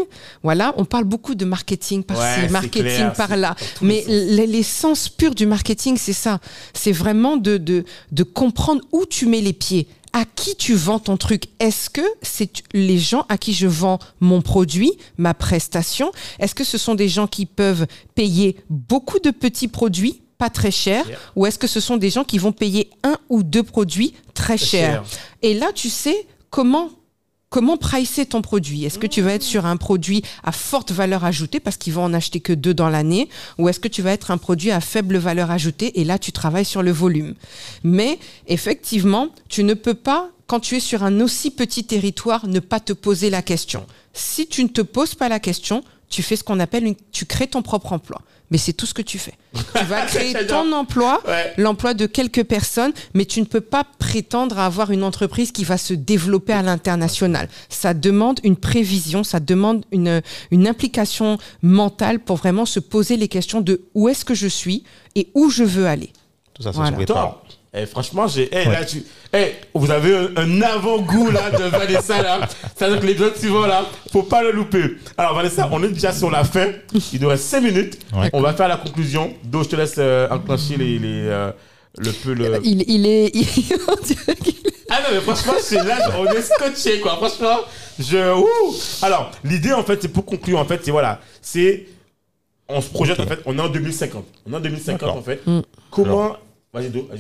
[0.41, 3.55] Voilà, on parle beaucoup de marketing par-ci, marketing clair, par-là.
[3.81, 6.39] Mais l'essence pure du marketing, c'est ça.
[6.73, 9.87] C'est vraiment de, de, de comprendre où tu mets les pieds.
[10.13, 11.45] À qui tu vends ton truc?
[11.59, 16.11] Est-ce que c'est les gens à qui je vends mon produit, ma prestation?
[16.39, 20.71] Est-ce que ce sont des gens qui peuvent payer beaucoup de petits produits pas très
[20.71, 21.07] chers?
[21.07, 21.17] Yeah.
[21.35, 24.55] ou est-ce que ce sont des gens qui vont payer un ou deux produits très
[24.55, 25.05] Très chers?
[25.07, 25.19] cher.
[25.41, 26.89] Et là, tu sais comment
[27.53, 28.83] comment pricer ton produit?
[28.83, 32.03] Est-ce que tu vas être sur un produit à forte valeur ajoutée parce qu'ils vont
[32.03, 33.29] en acheter que deux dans l'année?
[33.59, 36.31] Ou est-ce que tu vas être un produit à faible valeur ajoutée et là tu
[36.31, 37.35] travailles sur le volume?
[37.83, 42.59] Mais effectivement, tu ne peux pas quand tu es sur un aussi petit territoire ne
[42.59, 43.85] pas te poser la question.
[44.13, 45.83] Si tu ne te poses pas la question,
[46.13, 48.21] tu fais ce qu'on appelle une, tu crées ton propre emploi.
[48.51, 49.33] Mais c'est tout ce que tu fais.
[49.79, 51.53] Tu vas créer ton emploi, Ouais.
[51.57, 55.63] l'emploi de quelques personnes, mais tu ne peux pas prétendre à avoir une entreprise qui
[55.63, 57.49] va se développer à l'international.
[57.69, 60.21] Ça demande une prévision, ça demande une,
[60.51, 64.83] une implication mentale pour vraiment se poser les questions de où est-ce que je suis
[65.15, 66.11] et où je veux aller.
[66.53, 67.41] Tout ça, ça Voilà.
[67.75, 68.49] Eh, franchement, j'ai.
[68.55, 69.03] eh, là, tu...
[69.33, 72.47] eh, vous avez un, un avant-goût là de Vanessa là.
[72.75, 74.97] C'est-à-dire que l'épisode suivant là, faut pas le louper.
[75.17, 76.67] Alors Vanessa, on est déjà sur la fin.
[77.11, 77.97] Il nous reste 5 minutes.
[78.15, 78.29] Ouais.
[78.33, 79.33] On va faire la conclusion.
[79.43, 81.51] Donc je te laisse euh, enclencher les, les, euh,
[81.97, 82.59] le peu le.
[82.63, 83.31] Il, il est.
[83.33, 83.47] il-
[83.87, 84.53] on dirait qu'il-
[84.91, 87.15] Ah non mais franchement, c'est là, on est scotché quoi.
[87.15, 87.57] Franchement,
[87.99, 88.35] je.
[88.35, 88.75] ouh.
[89.01, 91.87] Alors l'idée en fait, c'est pour conclure en fait, c'est voilà, c'est
[92.69, 94.23] on se projette en fait, on est en 2050.
[94.47, 95.17] On est en 2050 D'accord.
[95.17, 95.41] en fait.
[95.47, 95.61] Mm.
[95.89, 96.37] Comment.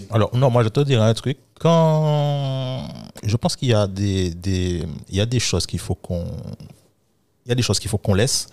[0.09, 1.37] Alors, non, moi, je te dirais un truc.
[1.59, 2.87] Quand.
[3.23, 6.25] Je pense qu'il y a des, des, il y a des choses qu'il faut qu'on.
[7.45, 8.47] Il y a des choses qu'il faut qu'on laisse.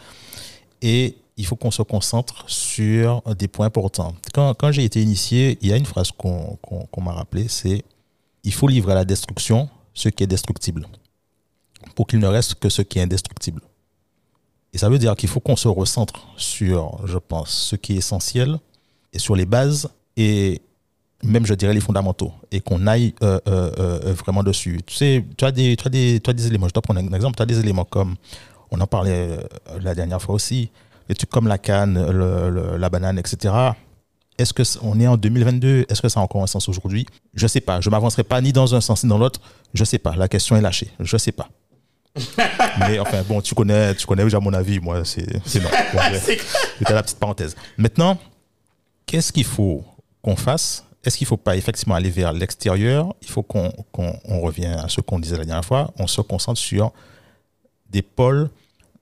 [0.82, 4.14] Et il faut qu'on se concentre sur des points importants.
[4.34, 7.84] Quand, quand j'ai été initié, il y a une phrase qu'on qu'on m'a rappelée c'est
[8.44, 10.86] il faut livrer à la destruction ce qui est destructible
[11.94, 13.62] pour qu'il ne reste que ce qui est indestructible.
[14.72, 17.96] Et ça veut dire qu'il faut qu'on se recentre sur, je pense, ce qui est
[17.96, 18.58] essentiel
[19.12, 20.62] et sur les bases et
[21.22, 24.80] même, je dirais, les fondamentaux et qu'on aille euh, euh, euh, vraiment dessus.
[24.86, 26.96] Tu sais, tu as, des, tu, as des, tu as des éléments, je te prends
[26.96, 28.16] un exemple, tu as des éléments comme,
[28.70, 29.28] on en parlait
[29.82, 30.70] la dernière fois aussi,
[31.08, 33.52] des trucs comme la canne, le- le- la banane, etc.
[34.38, 37.04] Est-ce que c- on est en 2022 Est-ce que ça a encore un sens aujourd'hui?
[37.34, 37.80] Je sais pas.
[37.82, 39.40] Je m'avancerai pas ni dans un sens ni dans l'autre.
[39.74, 40.16] Je sais pas.
[40.16, 40.90] La question est lâchée.
[41.00, 41.48] Je sais pas.
[42.80, 44.80] Mais enfin, bon, tu connais, tu connais déjà mon avis.
[44.80, 45.26] Moi, c'est
[45.60, 45.68] non.
[46.78, 47.54] C'était la petite parenthèse.
[47.76, 48.16] Maintenant,
[49.06, 49.84] qu'est-ce qu'il faut
[50.22, 53.14] qu'on fasse Est-ce qu'il ne faut pas effectivement aller vers l'extérieur?
[53.22, 55.90] Il faut qu'on qu'on- on revienne à ce qu'on disait la dernière fois.
[55.98, 56.92] On se concentre sur
[57.88, 58.50] des pôles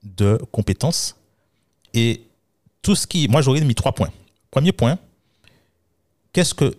[0.05, 1.17] de compétences
[1.93, 2.23] et
[2.83, 3.27] tout ce qui.
[3.29, 4.11] Moi, j'aurais mis trois points.
[4.51, 4.97] Premier point,
[6.33, 6.77] qu'est-ce que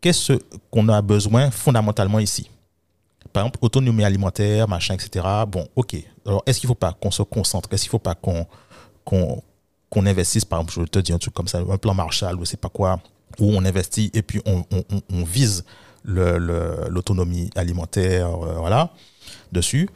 [0.00, 0.34] qu'est-ce
[0.70, 2.50] qu'on a besoin fondamentalement ici?
[3.32, 5.26] Par exemple, autonomie alimentaire, machin, etc.
[5.48, 5.96] Bon, ok.
[6.26, 7.72] Alors, est-ce qu'il ne faut pas qu'on se concentre?
[7.72, 8.46] Est-ce qu'il ne faut pas qu'on
[10.06, 12.44] investisse, par exemple, je vais te dire un truc comme ça, un plan Marshall ou
[12.44, 13.00] sais pas quoi,
[13.40, 14.64] où on investit et puis on,
[15.24, 15.64] vise
[16.04, 18.90] l'autonomie alimentaire, euh, voilà,
[19.52, 19.88] dessus.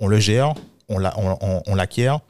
[0.00, 0.54] On le gère,
[0.88, 2.20] on la- on- on- on l'acquiert.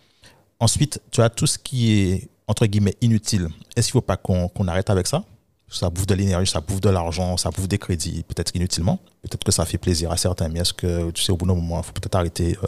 [0.61, 3.49] Ensuite, tu as tout ce qui est, entre guillemets, inutile.
[3.77, 5.25] Est-ce qu'il ne faut pas qu'on qu'on arrête avec ça?
[5.69, 8.99] Ça bouffe de l'énergie, ça bouffe de l'argent, ça bouffe des crédits, peut-être inutilement.
[9.23, 11.55] Peut-être que ça fait plaisir à certains, mais est-ce que, tu sais, au bout d'un
[11.55, 12.67] moment, il faut peut-être arrêter euh,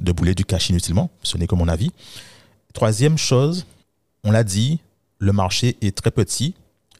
[0.00, 1.10] de bouler du cash inutilement?
[1.22, 1.92] Ce n'est que mon avis
[2.72, 3.66] Troisième chose,
[4.24, 4.80] on l'a dit,
[5.20, 6.54] le marché est très petit.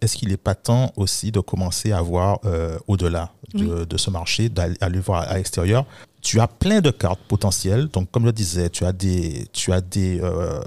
[0.04, 4.10] Est-ce qu'il n'est pas temps aussi de commencer à voir euh, au-delà de, de ce
[4.10, 5.86] marché, d'aller voir à l'extérieur?
[6.20, 7.88] Tu as plein de cartes potentielles.
[7.88, 10.60] Donc, comme je le disais, tu as des, tu as des euh,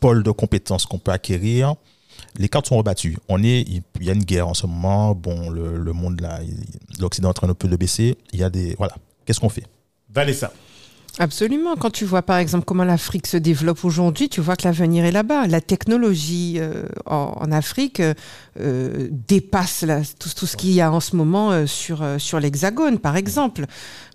[0.00, 1.74] pôles de compétences qu'on peut acquérir.
[2.38, 3.18] Les cartes sont rebattues.
[3.28, 5.14] On est, il y a une guerre en ce moment.
[5.14, 6.40] Bon, le, le monde là,
[6.98, 8.16] l'Occident est en train un peu de baisser.
[8.32, 8.94] Il y a des, voilà.
[9.26, 9.66] Qu'est-ce qu'on fait?
[10.10, 10.50] Vanessa.
[11.18, 11.76] Absolument.
[11.76, 15.12] Quand tu vois par exemple comment l'Afrique se développe aujourd'hui, tu vois que l'avenir est
[15.12, 15.46] là-bas.
[15.46, 18.14] La technologie euh, en, en Afrique euh,
[18.58, 22.18] euh, dépasse la- tout, tout ce qu'il y a en ce moment euh, sur, euh,
[22.18, 23.66] sur l'Hexagone, par exemple.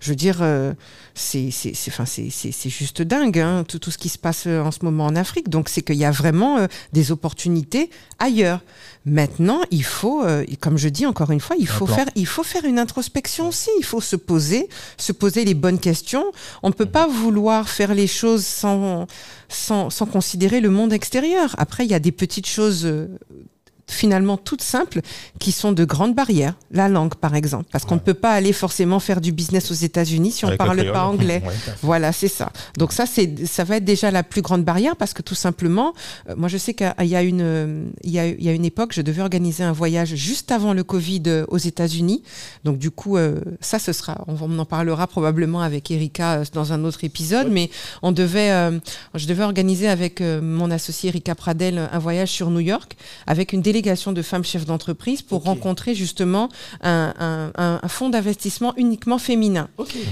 [0.02, 0.74] Je veux dire, euh,
[1.18, 5.16] c'est juste dingue, hein, tout, tout ce qui se passe euh, en ce moment en
[5.16, 5.48] Afrique.
[5.48, 8.60] Donc c'est qu'il y a vraiment euh, des opportunités ailleurs.
[9.04, 11.96] Maintenant, il faut, euh, comme je dis encore une fois, il faut, plan.
[11.96, 13.70] faire, il faut faire une introspection aussi.
[13.78, 16.24] Il faut se poser, se poser les bonnes questions.
[16.62, 19.06] On ne peut pas vouloir faire les choses sans,
[19.48, 21.54] sans, sans considérer le monde extérieur.
[21.58, 22.86] Après, il y a des petites choses
[23.88, 25.00] finalement toutes simples
[25.38, 26.54] qui sont de grandes barrières.
[26.70, 27.66] La langue, par exemple.
[27.72, 30.56] Parce qu'on ne peut pas aller forcément faire du business aux États-Unis si on ne
[30.56, 31.42] parle pas anglais.
[31.48, 31.54] Ouais.
[31.82, 32.52] Voilà, c'est ça.
[32.76, 35.94] Donc ça, c'est, ça va être déjà la plus grande barrière parce que tout simplement,
[36.28, 38.52] euh, moi je sais qu'il y a une, euh, il y a, il y a
[38.52, 42.22] une époque, je devais organiser un voyage juste avant le Covid euh, aux États-Unis.
[42.64, 46.84] Donc du coup, euh, ça, ce sera, on, en parlera probablement avec Erika dans un
[46.84, 47.70] autre épisode, mais
[48.02, 48.50] on devait,
[49.14, 52.96] je devais organiser avec mon associé Erika Pradel un voyage sur New York
[53.26, 56.48] avec une délégation de femmes chefs d'entreprise pour rencontrer justement
[56.82, 59.68] un, un, un, un fonds d'investissement uniquement féminin.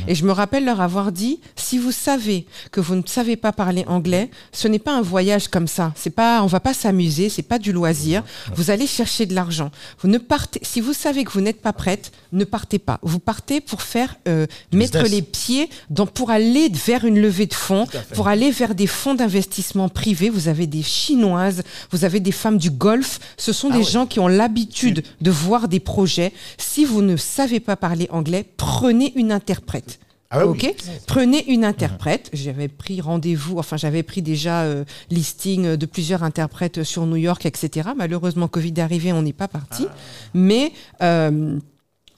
[0.08, 3.52] Et je me rappelle leur avoir dit si vous savez que vous ne savez pas
[3.52, 5.92] parler anglais, ce n'est pas un voyage comme ça.
[5.96, 8.22] C'est pas, on va pas s'amuser, c'est pas du loisir.
[8.54, 9.70] Vous allez chercher de l'argent.
[10.00, 10.60] Vous ne partez.
[10.62, 12.98] Si vous savez que vous n'êtes pas prête, ne partez pas.
[13.02, 17.54] Vous partez pour faire euh, mettre les pieds dans pour aller vers une levée de
[17.54, 20.30] fonds, pour aller vers des fonds d'investissement privés.
[20.30, 23.18] Vous avez des chinoises, vous avez des femmes du Golfe.
[23.36, 23.84] Ce sont des ouais.
[23.84, 26.32] gens qui ont l'habitude de voir des projets.
[26.58, 29.98] Si vous ne savez pas parler anglais, prenez une interprète.
[30.30, 30.92] Ah ouais, ok, oui.
[31.06, 32.30] prenez une interprète.
[32.32, 37.46] J'avais pris rendez-vous, enfin j'avais pris déjà euh, listing de plusieurs interprètes sur New York,
[37.46, 37.90] etc.
[37.96, 39.86] Malheureusement, Covid est arrivé, on n'est pas parti.
[40.34, 41.58] Mais euh,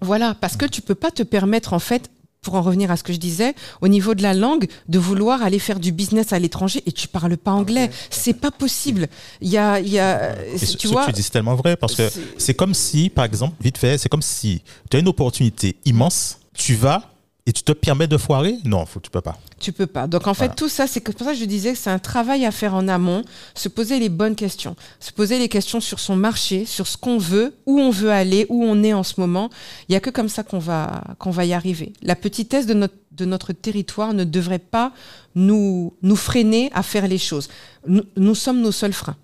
[0.00, 2.10] voilà, parce que tu peux pas te permettre en fait.
[2.40, 5.42] Pour en revenir à ce que je disais, au niveau de la langue, de vouloir
[5.42, 9.08] aller faire du business à l'étranger et tu parles pas anglais, c'est pas possible.
[9.40, 11.56] Il y a, il y a, ce, tu ce vois, que tu dis, c'est tellement
[11.56, 14.96] vrai parce que c'est- c'est comme si, par exemple, vite fait, c'est comme si tu
[14.96, 17.02] as une opportunité immense, tu vas
[17.48, 18.56] et tu te permets de foirer?
[18.64, 19.38] Non, faut, tu peux pas.
[19.58, 20.06] Tu peux pas.
[20.06, 20.54] Donc en fait, Voilà.
[20.54, 22.74] tout ça, c'est que- pour ça que je disais que c'est un travail à faire
[22.74, 23.22] en amont,
[23.54, 27.16] se poser les bonnes questions, se poser les questions sur son marché, sur ce qu'on
[27.18, 29.48] veut, où on veut aller, où on est en ce moment.
[29.88, 31.92] Il y a que comme ça qu'on va qu'on va y arriver.
[32.02, 34.92] La petitesse de notre de notre territoire ne devrait pas
[35.34, 37.48] nous nous freiner à faire les choses.
[37.86, 39.16] Nous, nous sommes nos seuls freins.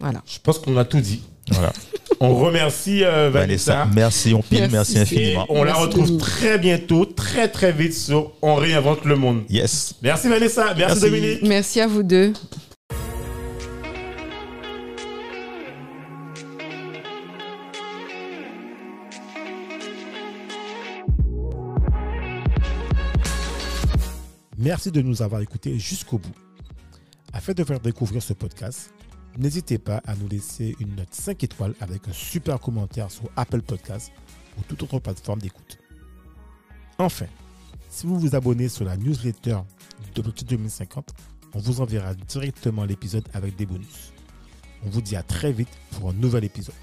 [0.00, 0.22] Voilà.
[0.26, 1.22] Je pense qu'on a tout dit.
[1.50, 1.72] Voilà.
[2.22, 3.94] On remercie euh, Vanessa, Vanessa.
[3.94, 5.46] merci, on pile, merci, Merci, Et infiniment.
[5.48, 9.44] on la retrouve très bientôt, très très vite sur On réinvente le monde.
[9.48, 9.94] Yes.
[10.02, 11.00] Merci Vanessa, merci, Merci.
[11.00, 11.42] Dominique.
[11.42, 12.34] Merci à vous deux.
[24.58, 26.34] Merci de nous avoir écoutés jusqu'au bout.
[27.32, 28.92] Afin de faire découvrir ce podcast,
[29.38, 33.62] n'hésitez pas à nous laisser une note 5 étoiles avec un super commentaire sur Apple
[33.62, 34.12] Podcast
[34.58, 35.78] ou toute autre plateforme d'écoute.
[36.98, 37.26] Enfin,
[37.88, 39.58] si vous vous abonnez sur la newsletter
[40.14, 41.10] d'Objectif 2050,
[41.54, 44.12] on vous enverra directement l'épisode avec des bonus.
[44.84, 46.74] On vous dit à très vite pour un nouvel épisode.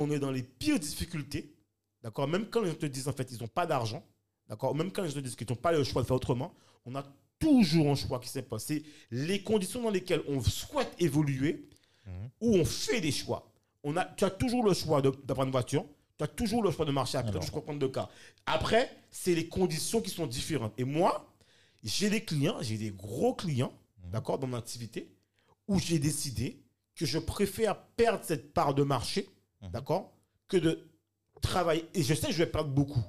[0.00, 1.54] on est dans les pires difficultés,
[2.02, 2.26] d'accord?
[2.26, 4.04] Même quand gens te disent en fait ils n'ont pas d'argent,
[4.50, 4.74] d'accord?
[4.74, 6.52] Même quand les disent qu'ils n'ont pas le choix de faire autrement,
[6.84, 7.04] on a
[7.38, 8.84] toujours un choix qui s'est passé.
[9.10, 11.66] Les conditions dans lesquelles on souhaite évoluer,
[12.40, 13.50] où on fait des choix.
[13.84, 15.86] On a, tu as toujours le choix de, de prendre une voiture,
[16.18, 18.10] tu as toujours le choix de marcher à pied, crois prendre deux cas.
[18.44, 20.74] Après, c'est les conditions qui sont différentes.
[20.76, 21.32] Et moi,
[21.82, 23.72] j'ai des clients, j'ai des gros clients,
[24.10, 25.08] d'accord, dans mon activité,
[25.68, 26.60] où j'ai décidé
[26.96, 29.28] que je préfère perdre cette part de marché,
[29.72, 30.12] d'accord,
[30.48, 30.90] que de
[31.40, 31.86] travailler.
[31.94, 33.02] Et je sais que je vais perdre beaucoup.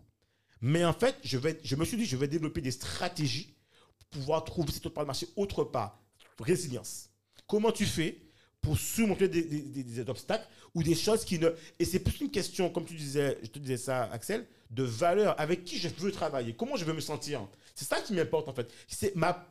[0.62, 1.38] Mais en fait, je,
[1.76, 3.56] me suis dit, je vais développer des stratégies
[3.98, 6.00] pour pouvoir trouver cette autre part de marché autre part.
[6.40, 7.10] Résilience.
[7.48, 8.20] Comment tu fais
[8.62, 11.50] pour surmonter des, obstacles ou des choses qui ne...
[11.80, 15.40] Et c'est plus une question, comme tu disais, je te disais ça, Axel, de valeur.
[15.40, 17.48] Avec qui je veux travailler Comment je veux me sentir?
[17.74, 18.72] C'est ça qui m'importe, en fait.
[18.88, 19.48] C'est ma,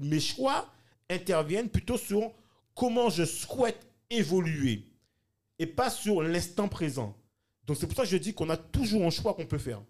[0.00, 0.68] mes choix
[1.08, 2.32] interviennent plutôt sur
[2.74, 4.84] comment je souhaite évoluer
[5.58, 7.16] et pas sur l'instant présent.
[7.66, 9.82] Donc c'est pour ça que je dis qu'on a toujours un choix qu'on peut faire.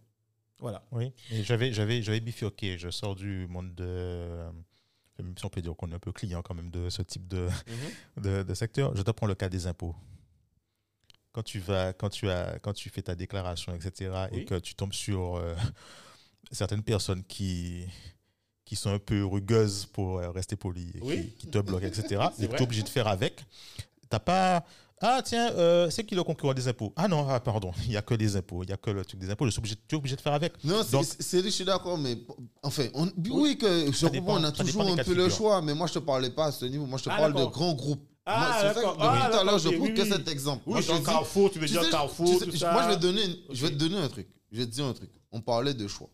[0.61, 0.85] Voilà.
[0.93, 2.79] Oui, j'avais, j'avais, j'avais bifurqué.
[2.79, 3.85] Je sors du monde de.
[3.85, 4.51] euh,
[5.19, 7.27] Même si on peut dire qu'on est un peu client quand même de ce type
[7.29, 7.49] de,
[8.17, 8.23] Mhm.
[8.23, 8.95] de, de secteur.
[8.97, 9.95] Je te prends le cas des impôts.
[11.33, 14.39] Quand tu vas, quand tu as, quand tu fais ta déclaration, etc., Oui.
[14.41, 15.55] et que tu tombes sur euh,
[16.53, 17.87] certaines personnes qui
[18.65, 21.17] qui sont un peu rugueuses pour euh, rester poli, et Oui.
[21.31, 23.45] qui, qui te bloquent, etc., et que tu es obligé de faire avec.
[24.09, 24.65] T'as pas.
[25.07, 26.91] Ah, tiens, euh, c'est qui le concurrent des impôts?
[26.97, 29.05] Ah non, ah, pardon, il n'y a que les impôts, il n'y a que le
[29.05, 29.45] truc des impôts.
[29.45, 30.53] Je suis obligé, tu es obligé de faire avec.
[30.65, 32.17] Non, c'est- je suis d'accord, mais
[32.63, 35.87] enfin, on- oui, que je comprends, on a toujours un peu le choix, mais moi
[35.89, 38.03] je te parlais pas à ce niveau, moi je te Ah, parle de grands groupes.
[38.25, 38.93] Ah, d'accord.
[38.97, 40.33] depuis Ah, tout à l'heure, je prends ok, que oui, cet oui.
[40.33, 40.63] exemple.
[40.67, 42.73] Oui, Moi, je dis- Carrefour, tu veux dire Carrefour, tu sais, tout je- ça.
[42.73, 44.27] Moi, je vais, te donner, je vais te donner un truc.
[44.51, 45.11] Je vais te dire un truc.
[45.31, 46.09] On parlait de choix.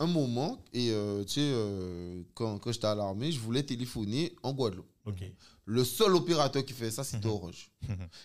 [0.00, 4.34] Un moment, et euh, tu sais, euh, quand, quand j'étais à l'armée, je voulais téléphoner
[4.42, 4.88] en Guadeloupe.
[5.06, 5.22] Ok.
[5.66, 7.32] Le seul opérateur qui fait ça, c'était Mhm.
[7.34, 7.70] Orange.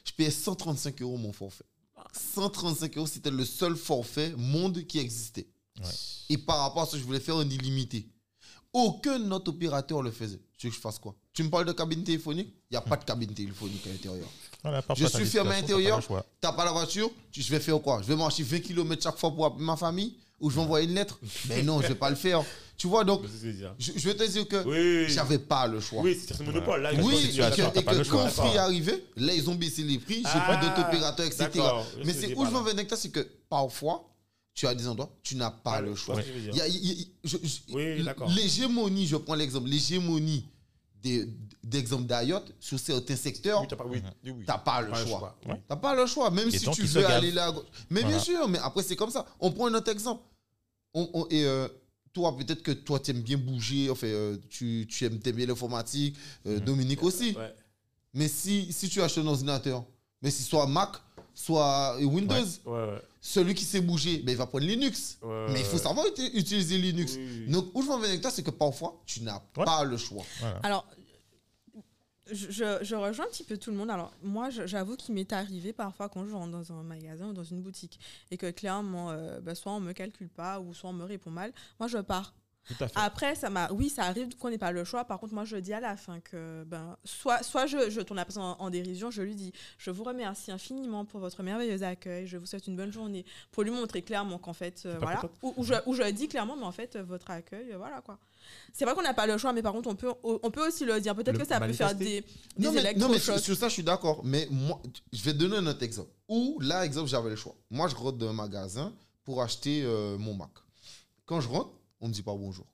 [0.06, 1.64] Je payais 135 euros mon forfait.
[2.14, 5.48] 135 euros, c'était le seul forfait monde qui existait.
[5.80, 5.90] Ouais.
[6.30, 8.08] Et par rapport à ça, je voulais faire un illimité.
[8.74, 10.40] Aucun autre opérateur le faisait.
[10.58, 11.16] Tu veux que je fasse quoi?
[11.34, 12.54] Tu me parles de cabine téléphonique?
[12.70, 14.28] Il n'y a pas de cabine téléphonique à l'intérieur.
[14.62, 16.02] Voilà, Je suis fermé à l'intérieur.
[16.04, 16.26] choix.
[16.40, 17.10] T'as pas la voiture?
[17.32, 18.02] Tu, Je vais faire quoi?
[18.02, 20.18] Je vais marcher 20 km chaque fois pour appeler ma famille?
[20.42, 22.44] Ou je vais envoyer une lettre Mais non, je vais pas le faire.
[22.78, 23.24] Tu vois, donc,
[23.78, 25.12] je vais te dire que Oui.
[25.14, 26.02] j'avais pas le choix.
[26.02, 26.82] Oui, c'est ce monopole.
[26.82, 29.84] Là, Oui, et que, et pas que quand Free est arrivé, là, ils ont baissé
[29.84, 31.50] les prix, j'ai Ah, pris d'autres opérateurs, etc.
[32.06, 34.06] Mais c'est pas où je veux venir c'est que parfois,
[34.54, 36.16] tu as des endroits, tu n'as pas Ah, le choix.
[36.22, 36.32] tu
[37.74, 38.30] Oui, d'accord.
[38.30, 40.46] L'hégémonie, je prends l'exemple, l'hégémonie
[41.64, 44.44] d'exemple d'Ayot sur certains secteurs, Oui, t'as pas, oui, oui, oui.
[44.46, 45.20] t'as pas le Pas choix.
[45.20, 45.36] choix.
[45.48, 45.62] Ouais.
[45.68, 47.48] T'as pas le choix, même Et si tu veux aller là.
[47.48, 47.66] à gauche.
[47.90, 49.26] Mais bien sûr, mais après, c'est comme ça.
[49.40, 50.24] On prend un autre exemple.
[50.94, 51.68] On, on- et euh,
[52.14, 55.46] toi, peut-être que toi, tu aimes bien bouger, enfin, euh, tu, tu aimes, t'aimes bien
[55.46, 56.16] l'informatique,
[56.48, 56.66] euh, Mhm.
[56.66, 57.32] Dominique aussi.
[57.38, 57.54] Ouais.
[58.14, 59.86] Mais si, si tu achètes un ordinateur,
[60.22, 60.94] mais si soit Mac,
[61.36, 63.02] soit Windows, Ouais, ouais.
[63.22, 65.20] celui qui sait bouger, ben, il va prendre Linux.
[65.22, 65.84] ouais, mais il faut ouais.
[65.84, 67.14] savoir uti- utiliser Linux.
[67.18, 67.46] Oui.
[67.48, 69.64] Donc, où je m'en vais avec toi, c'est que parfois, tu n'as Ouais.
[69.66, 70.26] pas le choix.
[70.40, 70.60] Voilà.
[70.64, 70.88] Alors,
[72.32, 73.90] je, rejoins un petit peu tout le monde.
[73.90, 77.44] Alors, moi, j'avoue qu'il m'est arrivé parfois quand je rentre dans un magasin ou dans
[77.44, 78.00] une boutique
[78.32, 81.32] et que clairement, euh, bah, soit on me calcule pas ou soit on me répond
[81.32, 82.34] mal, moi, je pars.
[82.66, 83.00] Tout à fait.
[83.00, 85.04] Après, ça m'a, oui, ça arrive qu'on n'ait pas le choix.
[85.06, 88.18] Par contre, moi, je dis à la fin que, ben, soit, soit je, je tourne
[88.18, 91.82] la personne en, en dérision, je lui dis, je vous remercie infiniment pour votre merveilleux
[91.82, 95.22] accueil, je vous souhaite une bonne journée, pour lui montrer clairement qu'en fait, euh, voilà,
[95.42, 98.20] ou, ou je, ou je dis clairement, mais en fait, votre accueil, euh, voilà quoi.
[98.74, 100.86] C'est vrai qu'on n'a pas le choix, mais par contre, on peut, on peut aussi
[100.86, 101.16] le dire.
[101.16, 102.22] Peut-être que ça peut faire des,
[102.58, 104.22] des Non mais, non, mais sur, sur ça, je suis d'accord.
[104.24, 104.82] Mais moi,
[105.12, 106.10] je vais te donner un autre exemple.
[106.28, 107.56] Où, là, exemple, j'avais le choix.
[107.72, 110.50] Moi, je rentre dans un magasin pour acheter euh, mon Mac.
[111.26, 112.66] Quand je rentre, on me dit pas bonjour.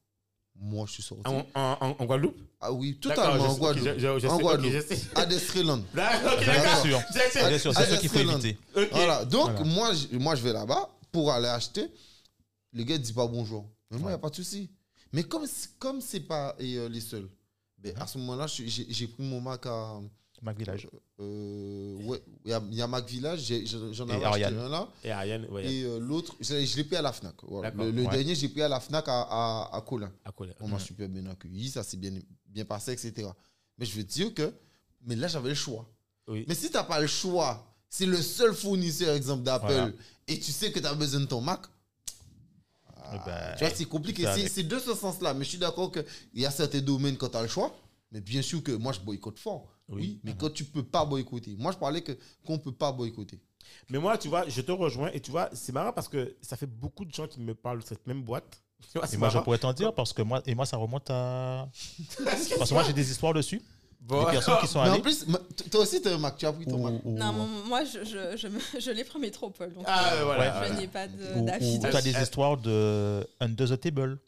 [0.58, 1.24] Moi, je suis sorti.
[1.26, 2.38] En, en, en- Guadeloupe?
[2.62, 3.88] Ah oui, totalement en Guadeloupe.
[3.90, 4.74] ok, je- je- je en Guadeloupe.
[4.74, 5.02] ok, je sais.
[5.16, 5.82] À Destreland.
[5.94, 7.02] D'accord, sûr.
[7.48, 8.58] Bien sûr, c'est ce qu'il faut éviter.
[8.76, 8.88] Ok.
[8.92, 9.26] Voilà.
[9.26, 9.64] Donc, Voilà.
[9.66, 11.88] Moi, je, moi, je vais là-bas pour aller acheter.
[12.72, 13.66] Le gars ne dit pas bonjour.
[13.92, 14.12] Mais moi, il Ouais.
[14.12, 14.70] n'y a pas de souci.
[15.16, 15.46] Mais comme
[15.80, 17.30] comme c'est pas et, euh, les seuls,
[17.78, 20.00] ben, à ce moment-là, j'ai pris mon Mac à.
[20.42, 20.88] Mac Village.
[21.22, 23.52] euh, ouais, il y a, il y a Mac Village,
[23.94, 24.88] j'en avais acheté un là.
[25.04, 27.36] Et Ariane, ouais, Et euh, l'autre, je, l'ai pris à la Fnac.
[27.44, 27.72] Voilà.
[27.72, 28.12] Le, le Ouais.
[28.12, 30.12] dernier, j'ai pris à la Fnac à, à, à Colin.
[30.26, 30.54] à Colin.
[30.60, 32.12] On m'a super bien accueilli, ça s'est bien,
[32.48, 33.30] bien passé, etc.
[33.78, 34.54] Mais je veux dire que,
[35.06, 35.90] mais là, j'avais le choix.
[36.28, 36.44] Oui.
[36.48, 39.92] Mais si tu n'as pas le choix, c'est le seul fournisseur, exemple, d'Apple, Voilà.
[40.28, 41.62] et tu sais que tu as besoin de ton Mac,
[43.26, 44.26] ben, tu vois, c'est compliqué.
[44.48, 45.34] C'est de ce sens-là.
[45.34, 47.76] Mais je suis d'accord qu'il y a certains domaines quand tu as le choix.
[48.12, 49.68] Mais bien sûr que moi, je boycotte fort.
[49.88, 49.96] Oui.
[50.02, 50.20] Oui.
[50.24, 51.56] mais quand tu peux pas boycotter.
[51.58, 53.40] Moi, je parlais que qu'on peut pas boycotter.
[53.90, 56.56] Mais moi, tu vois, je te rejoins et tu vois, c'est marrant parce que ça
[56.58, 58.64] fait beaucoup de gens qui me parlent de cette même boîte.
[58.92, 61.10] Tu vois, Et moi, je pourrais t'en dire parce que moi, et moi, ça remonte
[61.10, 61.70] à.
[62.58, 63.62] Parce que moi, j'ai des histoires dessus.
[64.08, 65.26] Bon, des personnes qui sont Mais en plus,
[65.72, 66.38] toi aussi, tu as un Mac.
[66.38, 66.94] Tu as pris ton ou- Mac.
[67.04, 67.34] ou- Non,
[67.68, 68.48] moi, je, je, je,
[68.80, 69.74] je l'ai pris en métropole.
[69.74, 70.76] Donc, Ah, euh, voilà, je voilà.
[70.82, 71.46] n'ai pas ou
[71.90, 74.20] tu as des histoires de Under the Table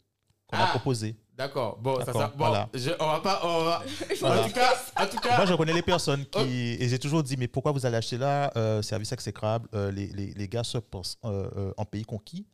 [0.48, 0.66] qu'on a Ah.
[0.68, 1.14] proposé.
[1.36, 1.78] D'accord.
[1.80, 2.68] Bon, ça, ça, bon, voilà.
[2.74, 3.82] je- on va pas, on va.
[4.20, 4.42] Voilà.
[4.42, 6.38] En tout cas, en tout cas, Moi, je connais les personnes qui.
[6.38, 6.40] Oh.
[6.44, 9.68] Et j'ai toujours dit, mais pourquoi vous allez acheter là euh, Service exécrable.
[9.74, 12.44] euh, les, les, les gars se pensent euh, euh, en pays conquis.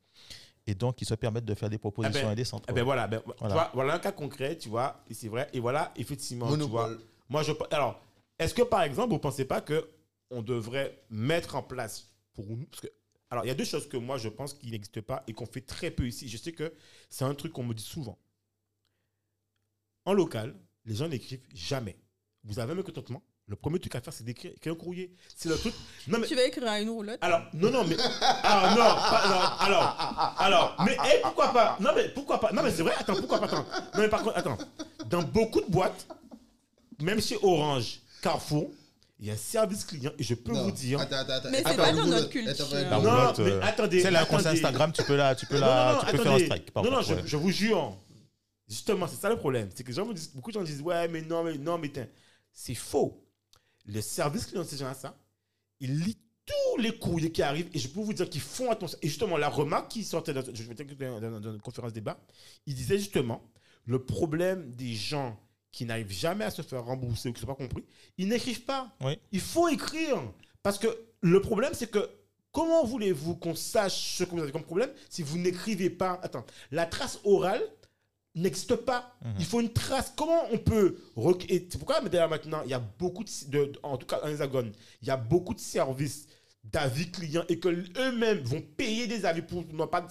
[0.67, 2.65] Et donc, ils se permettent de faire des propositions Eh ben, indécentes.
[2.85, 3.39] voilà, ben, Voilà.
[3.41, 5.49] Tu vois, voilà un cas concret, tu vois, et c'est vrai.
[5.55, 6.91] Et voilà, effectivement, tu vois.
[7.29, 7.53] Moi, je.
[7.71, 8.01] Alors,
[8.39, 9.89] est-ce que par exemple, vous ne pensez pas que
[10.31, 12.67] on devrait mettre en place pour nous.
[12.67, 12.89] Parce que,
[13.31, 15.47] alors, il y a deux choses que moi, je pense qui n'existent pas et qu'on
[15.47, 16.29] fait très peu ici.
[16.29, 16.73] Je sais que
[17.09, 18.19] c'est un truc qu'on me dit souvent.
[20.05, 20.55] En local,
[20.85, 21.97] les gens n'écrivent jamais.
[22.45, 23.23] Vous avez un mécontentement?
[23.47, 25.15] Le premier truc à faire, c'est d'écrire écrire un courrier.
[25.37, 25.75] C'est le truc.
[26.09, 26.27] Non, mais.
[26.27, 27.19] Tu vas écrire à une roulotte?
[27.21, 27.97] Alors, non, non, mais.
[28.43, 31.77] Alors, non, pas- non, alors, alors, mais eh, pourquoi pas?
[31.79, 32.53] Non, mais pourquoi pas?
[32.53, 34.59] Non, mais c'est vrai, attends, pourquoi pas Attends, non, mais par contre, attends.
[35.07, 36.07] Dans beaucoup de boîtes,
[37.05, 38.71] même chez Orange, Carrefour,
[39.21, 41.01] il y a un service client et je peux Non, vous dire.
[41.01, 41.51] Attends, attends, attends.
[41.51, 42.67] Mais c'est pas dans notre culture.
[42.91, 44.01] non, mais euh, attendez.
[44.03, 44.45] C'est la compte.
[44.45, 46.71] Instagram, tu peux la, tu peux non, tu peux faire un strike.
[46.73, 47.97] par non, non, je, vous jure.
[48.69, 49.69] Justement, c'est ça le problème.
[49.75, 51.79] C'est que les gens me disent, beaucoup de gens disent, ouais, mais non, mais non,
[51.79, 52.09] mais tiens.
[52.53, 53.23] C'est faux.
[53.87, 55.17] Le service client, ces gens ça,
[55.81, 58.99] ils lisent tous les courriers qui arrivent et je peux vous dire qu'ils font attention.
[59.03, 62.19] Et justement, la remarque qui sortait dans, je vais dans, dans- dans une conférence débat,
[62.67, 63.43] il disait justement,
[63.87, 65.39] le problème des gens
[65.75, 67.85] qui n'arrivent jamais à se faire rembourser ou qui ne sont pas compris,
[68.17, 68.93] ils n'écrivent pas.
[69.01, 69.19] Oui.
[69.33, 70.23] Il faut écrire.
[70.63, 70.87] Parce que
[71.21, 72.09] le problème, c'est que
[72.53, 76.21] comment voulez-vous qu'on sache ce que vous avez comme problème si vous n'écrivez pas?
[76.23, 77.63] Attends, la trace orale
[78.37, 79.17] n'existe pas.
[79.25, 79.35] Mhm.
[79.41, 80.13] Il faut une trace.
[80.17, 80.97] Comment on peut...
[81.49, 83.31] Et c'est pourquoi d'ailleurs maintenant, il y a beaucoup de...
[83.49, 84.73] de- de- en tout cas, en hexagone,
[85.03, 86.29] il y a beaucoup de services
[86.73, 90.07] d'avis clients et que eux-mêmes vont payer des avis pour ne pas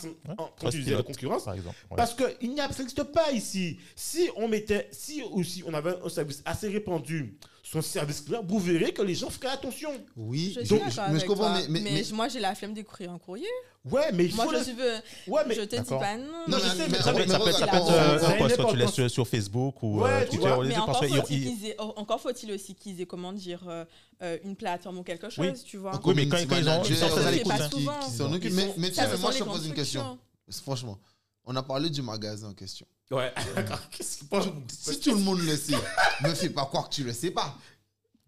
[0.69, 1.43] disais la concurrence.
[1.45, 1.75] Par exemple.
[1.91, 1.97] ouais.
[1.97, 3.77] Parce qu'il n'y a, ça n'existe pas ici.
[3.95, 8.59] Si on mettait, si aussi on avait un service assez répandu, son service client, vous
[8.59, 9.91] verrez que les gens feraient attention.
[10.15, 12.73] Oui, Je suis mais je avec comprends, toi, mais- mais- mais- moi j'ai la flemme
[12.73, 13.47] d'écrire un courrier.
[13.91, 14.93] Ouais, mais il Moi faut je le- suis veux,
[15.27, 15.99] Ouais, mais je te dis D'accord.
[15.99, 16.25] pas non.
[16.47, 18.37] Non, je sais, mais- Ça peut, mais ça peut être, ça peut être, euh, un
[18.37, 20.47] post que tu laisses sur, sur Facebook ou Ouais, euh, tu Twitter.
[20.47, 22.51] vois, on les mais dit parce encore que ils- faut-il ils- qu'ils aient, encore faut-il
[22.53, 23.83] aussi qu'ils aient comment dire euh,
[24.21, 25.63] euh, une plateforme ou quelque chose, Oui.
[25.65, 25.99] tu vois.
[26.01, 27.69] Oui, mais quand- ils ont- ils sont très à l'écoute, hein.
[27.69, 27.83] qui- qui
[28.17, 28.51] s'en Ils occupent.
[28.57, 30.17] sont- Mais, tiens, ce moi je te les pose une question.
[30.63, 30.97] Franchement,
[31.43, 32.85] on a parlé du magasin en question.
[33.11, 33.33] Ouais.
[33.91, 34.23] Qu'est-ce
[34.69, 35.75] Si tout le monde le sait,
[36.23, 37.53] me fais pas croire que tu le sais pas.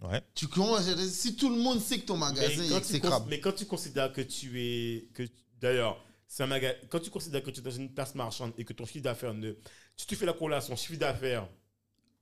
[0.02, 0.22] Ouais.
[0.36, 2.62] Tu commences à dire, si tout le monde sait que ton mais magasin est quand,
[2.64, 3.26] tu cons- exécrable.
[3.30, 5.08] mais quand tu considères que tu es.
[5.14, 5.24] Que,
[5.66, 6.76] d'ailleurs, c'est un magasin.
[6.90, 9.34] Quand tu considères que tu es dans une place marchande et que ton chiffre d'affaires
[9.34, 9.54] ne.
[9.98, 11.48] Si tu fais la corrélation chiffre d'affaires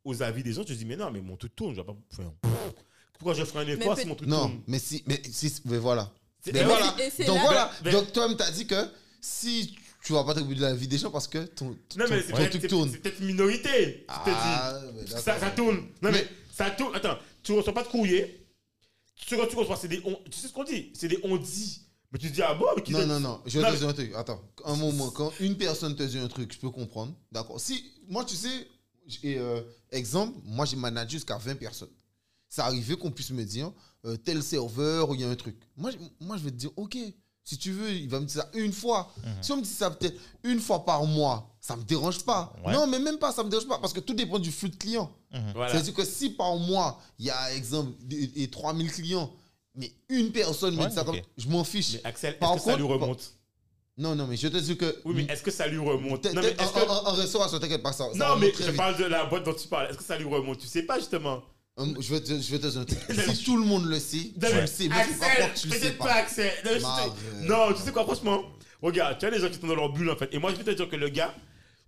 [0.04, 1.74] aux avis des gens, tu te dis, mais non, mais mon truc tourne.
[1.76, 1.96] Je vais pas.
[2.12, 2.34] enfin,
[3.14, 5.78] pourquoi je ferais un effort si mon truc Non, tourne mais si, mais si, mais
[5.78, 6.12] voilà.
[6.46, 6.68] Mais Donc
[7.38, 7.72] là- voilà.
[7.86, 8.76] Mais- Donc toi, t'as dit que
[9.22, 11.76] si tu vas pas t'occuper de la vie des gens parce que ton, Non,
[12.10, 12.92] mais c'est ton peut-être truc c'est- tourne.
[12.92, 14.06] c'est peut-être une minorité.
[14.10, 15.78] Ah, mais Ça, tourne.
[16.02, 16.94] Non, mais, Mais- ça tourne.
[16.96, 18.46] Attends, tu reçois pas de courrier.
[19.16, 20.16] Ce que tu reçois, c'est des on.
[20.30, 20.92] Tu sais ce qu'on dit?
[20.94, 21.82] C'est des on dit.
[22.14, 23.42] Mais tu te dis, ah bon mais qui Non, non, non.
[23.46, 24.14] Je vais te dire un truc.
[24.16, 24.40] Attends.
[24.66, 27.14] Un moment, quand une personne te dit un truc, je peux comprendre.
[27.32, 27.60] D'accord.
[27.60, 28.68] Si, moi, tu sais,
[29.26, 29.62] euh,
[29.92, 31.90] exemple, moi, j'ai managé jusqu'à 20 personnes.
[32.50, 33.72] Ça arrivait qu'on puisse me dire,
[34.06, 35.58] euh, tel serveur, ou il y a un truc.
[35.76, 36.96] Moi, je- moi, je vais te dire, OK,
[37.44, 39.12] si tu veux, il va me dire ça une fois.
[39.42, 42.54] Si on me dit ça peut-être une fois par mois, ça me dérange pas.
[42.64, 42.74] Ouais.
[42.74, 44.76] Non, mais même pas, ça me dérange pas, parce que tout dépend du flux de
[44.76, 45.12] clients.
[45.56, 45.72] Voilà.
[45.72, 49.34] C'est-à-dire que si par mois, il y a, exemple, et 3000 clients,
[49.76, 51.08] mais une personne me Ouais, dit ça ok.
[51.08, 51.94] comme je m'en fiche.
[51.96, 53.34] Mais Axel, Par est-ce que ça lui contre, remonte?
[53.98, 55.02] Non, non, mais je te dis que.
[55.06, 56.26] Oui, mais est-ce que ça lui remonte?
[56.34, 56.90] Non, mais est-ce en, que.
[56.90, 58.10] en- en restauration, t'inquiète pas, ça.
[58.16, 58.76] Non, mais je vite.
[58.76, 59.90] parle de la boîte dont tu parles.
[59.90, 60.58] Est-ce que ça lui remonte?
[60.60, 61.44] Tu sais pas, justement.
[61.78, 63.00] Hum, Je vais te, je vais te dire un truc.
[63.36, 65.92] Si tout le monde le sait, tu le sais, mais que tu Axel, le sais
[65.94, 66.14] pas, pas.
[66.16, 66.52] Axel.
[67.42, 68.44] Non, tu sais quoi, franchement?
[68.82, 70.32] Regarde, tu as des gens qui sont dans leur bulle, en fait.
[70.34, 71.34] Et moi, je vais te dire que le gars,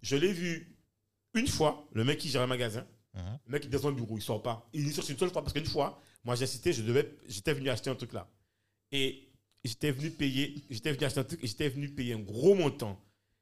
[0.01, 0.75] je l'ai vu
[1.33, 2.85] une fois, le mec qui gère un magasin.
[3.13, 3.21] Mhm.
[3.47, 4.67] Le mec, il descend au bureau, il sort pas.
[4.73, 7.69] Il sort une seule fois, parce qu'une fois, moi, j'ai cité, je devais, j'étais venu
[7.69, 8.27] acheter un truc là.
[8.91, 9.29] Et
[9.63, 12.99] j'étais venu payer, j'étais venu acheter un truc j'étais venu payer un gros montant.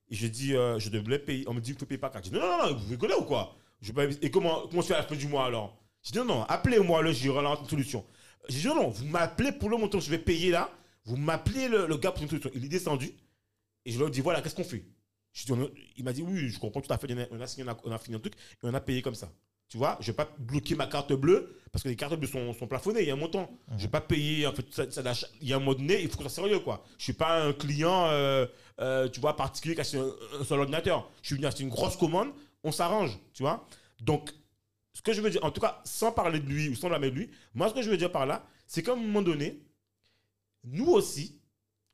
[0.09, 1.45] Et je dis, euh, je devais payer.
[1.47, 2.25] On me dit qu'il faut payer par carte.
[2.25, 3.55] Je dis, non, non, non, vous rigolez ou quoi?
[3.81, 5.81] Je pas- Et comment, comment je fais à la fin du mois alors?
[6.03, 8.05] Je dis, non, non, appelez-moi le gérant, là, une solution.
[8.49, 10.69] Je dis, non, non, vous m'appelez pour le montant que je vais payer là.
[11.05, 12.51] Vous m'appelez le, le gars pour une solution.
[12.53, 13.11] Il est descendu.
[13.85, 14.83] Et je leur dis, voilà, qu'est-ce qu'on fait?
[15.31, 15.53] Je dis,
[15.97, 17.07] Il m'a dit, oui, je comprends tout à fait.
[17.31, 19.31] On a, signé, on a fini un truc et on a payé comme ça.
[19.73, 22.53] Tu vois, je vais pas bloquer ma carte bleue parce que les cartes bleues sont,
[22.53, 23.49] sont plafonnées, il y a un montant.
[23.75, 25.25] Je vais pas payer, en fait, ça, ça d'achat.
[25.41, 26.85] il y a un moment donné, il faut que ça soit sérieux, quoi.
[26.99, 28.45] Je suis pas un client, euh,
[28.79, 31.09] euh, tu vois, particulier qui achète un, un seul ordinateur.
[31.23, 32.29] Je suis venu acheter une grosse commande,
[32.63, 33.67] on s'arrange, tu vois.
[33.99, 34.29] Donc,
[34.93, 37.09] ce que je veux dire, en tout cas, sans parler de lui ou sans blâmer
[37.09, 39.59] de lui, moi, ce que je veux dire par là, c'est qu'à un moment donné,
[40.65, 41.41] nous aussi,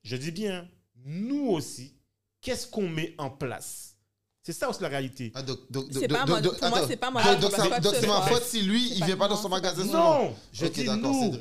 [0.04, 0.68] je dis bien,
[1.06, 1.96] nous aussi,
[2.42, 3.89] qu'est-ce qu'on met en place?
[4.52, 5.32] C'est ça aussi la réalité.
[5.36, 6.88] Ah, donc, donc, C'est donc, pas donc, moi- donc, pour moi, attends.
[6.88, 7.52] c'est pas donc, pas donc,
[7.84, 9.86] que c'est ce ma faute si lui, il vient pas dans son magasin.
[9.86, 11.32] Non, je dis d'accord, nous,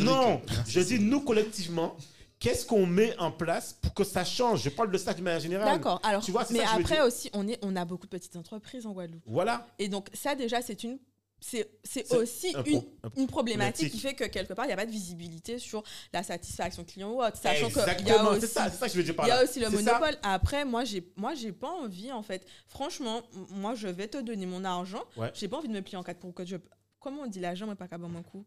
[0.00, 1.94] non, Merci, je dis nous collectivement,
[2.40, 4.62] qu'est-ce qu'on met en place pour que ça change?
[4.64, 5.74] Je parle de ça de manière générale.
[5.76, 6.00] D'accord.
[6.02, 8.34] Alors, Tu vois, c'est mais ça après aussi, on est, on a beaucoup de petites
[8.34, 9.22] entreprises en Guadeloupe.
[9.26, 9.64] Voilà.
[9.78, 10.98] Et donc ça déjà, c'est une
[11.40, 14.74] c'est aussi un pro- une, un une problématique qui fait que quelque part, il n'y
[14.74, 15.82] a pas de visibilité sur
[16.12, 17.36] la satisfaction client ou autre.
[17.36, 19.30] Sachant qu'il y a Exactement, aussi c'est ça, que je veux dire par Il y
[19.32, 19.38] là.
[19.38, 19.70] a aussi le ça.
[19.70, 20.16] monopole.
[20.22, 22.46] Après, moi, j'ai, moi, j'ai pas envie, en fait.
[22.68, 25.02] Franchement, moi, je vais te donner mon argent.
[25.16, 25.30] Ouais.
[25.34, 26.56] J'ai pas envie de me plier en quatre pour que je.
[26.98, 28.44] Comment on dit l'argent, mais pas qu'à bon coup?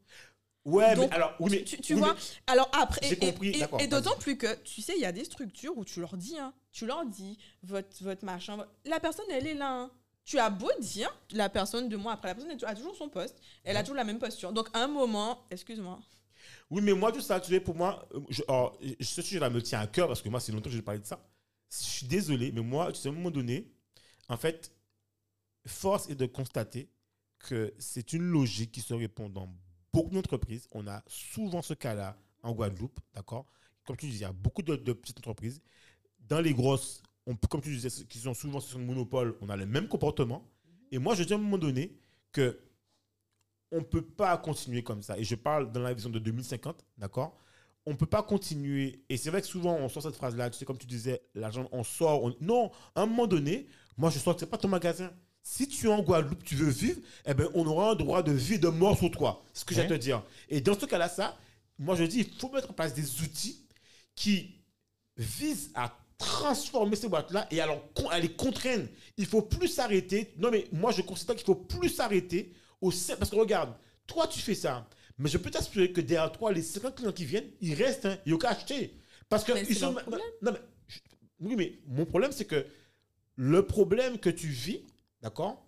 [0.65, 2.19] Ouais, Donc, mais alors, oui, mais tu, tu oui, vois mais-
[2.53, 5.11] Alors après, J'ai et, compris, et- et d'autant plus que, tu sais, il y a
[5.11, 9.25] des structures où tu leur dis, hein, tu leur dis, votre, votre machin, la personne,
[9.29, 9.69] elle est là.
[9.69, 9.91] hein.
[10.25, 13.09] Tu as beau dire, la personne, deux mois après, la personne elle a toujours son
[13.09, 14.53] poste, elle a toujours la même posture.
[14.53, 15.99] Donc, à un moment, excuse-moi,
[16.69, 19.79] Oui, mais moi, tout ça, tu sais, pour moi, je, alors, ce sujet-là me tient
[19.81, 21.25] à cœur parce que moi, c'est longtemps que je parlé de ça.
[21.69, 23.71] Je suis désolé, mais moi, tu sais, à un moment donné,
[24.29, 24.73] en fait,
[25.65, 26.89] force est de constater
[27.39, 29.49] que c'est une logique qui se répond dans
[29.91, 33.45] beaucoup d'entreprises, on a souvent ce cas-là en Guadeloupe, d'accord?
[33.85, 35.61] Comme tu disais, il y a beaucoup de, de petites entreprises.
[36.19, 39.55] Dans les grosses, on, comme tu disais, qui sont souvent sur le monopole, on a
[39.55, 40.45] le même comportement.
[40.91, 41.95] Et moi, je dis à un moment donné
[42.31, 42.59] que
[43.71, 45.17] on ne peut pas continuer comme ça.
[45.17, 47.39] Et je parle dans la vision de 2050, d'accord?
[47.85, 49.03] On ne peut pas continuer.
[49.09, 51.67] Et c'est vrai que souvent, on sort cette phrase-là, tu sais, comme tu disais, l'argent,
[51.71, 52.23] on sort.
[52.23, 53.67] on- Non, à un moment donné,
[53.97, 55.11] moi, je sors, c'est pas ton magasin.
[55.41, 58.31] Si tu es en Guadeloupe, tu veux vivre, eh ben, on aura un droit de
[58.31, 59.43] vie, de mort sur toi.
[59.53, 60.23] C'est ce que j'ai à te dire.
[60.49, 61.37] Et dans ce cas-là, ça,
[61.79, 63.65] moi, je dis, il faut mettre en place des outils
[64.15, 64.55] qui
[65.17, 67.59] visent à transformer ces boîtes-là et
[67.95, 68.87] con- à les contraindre.
[69.17, 70.33] Il faut plus s'arrêter.
[70.37, 73.73] Non, mais moi, je considère qu'il faut plus s'arrêter au Parce que regarde,
[74.07, 74.87] toi, tu fais ça.
[75.19, 78.05] Mais je peux t'assurer que derrière toi, les 50 clients qui viennent, ils restent.
[78.05, 78.93] Hein, ils n'ont qu'à acheter.
[79.29, 79.93] Parce que Mais ils sont.
[80.41, 80.59] Non, mais,
[81.39, 82.65] oui, mais mon problème, c'est que
[83.35, 84.81] le problème que tu vis,
[85.21, 85.65] d'accord,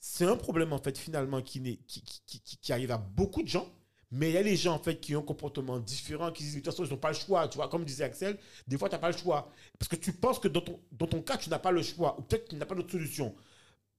[0.00, 3.68] c'est un problème, en fait, finalement, qui, qui, qui- qui arrive à beaucoup de gens.
[4.16, 6.66] Mais il y a les gens, qui ont un comportement différent, qui disent, de toute
[6.66, 7.48] façon, ils n'ont pas le choix.
[7.48, 8.38] Tu vois, comme disait Axel,
[8.68, 9.50] des fois, tu n'as pas le choix.
[9.76, 12.16] Parce que tu penses que dans ton, cas, tu n'as pas le choix.
[12.16, 13.34] Ou peut-être tu n'as pas d'autre solution.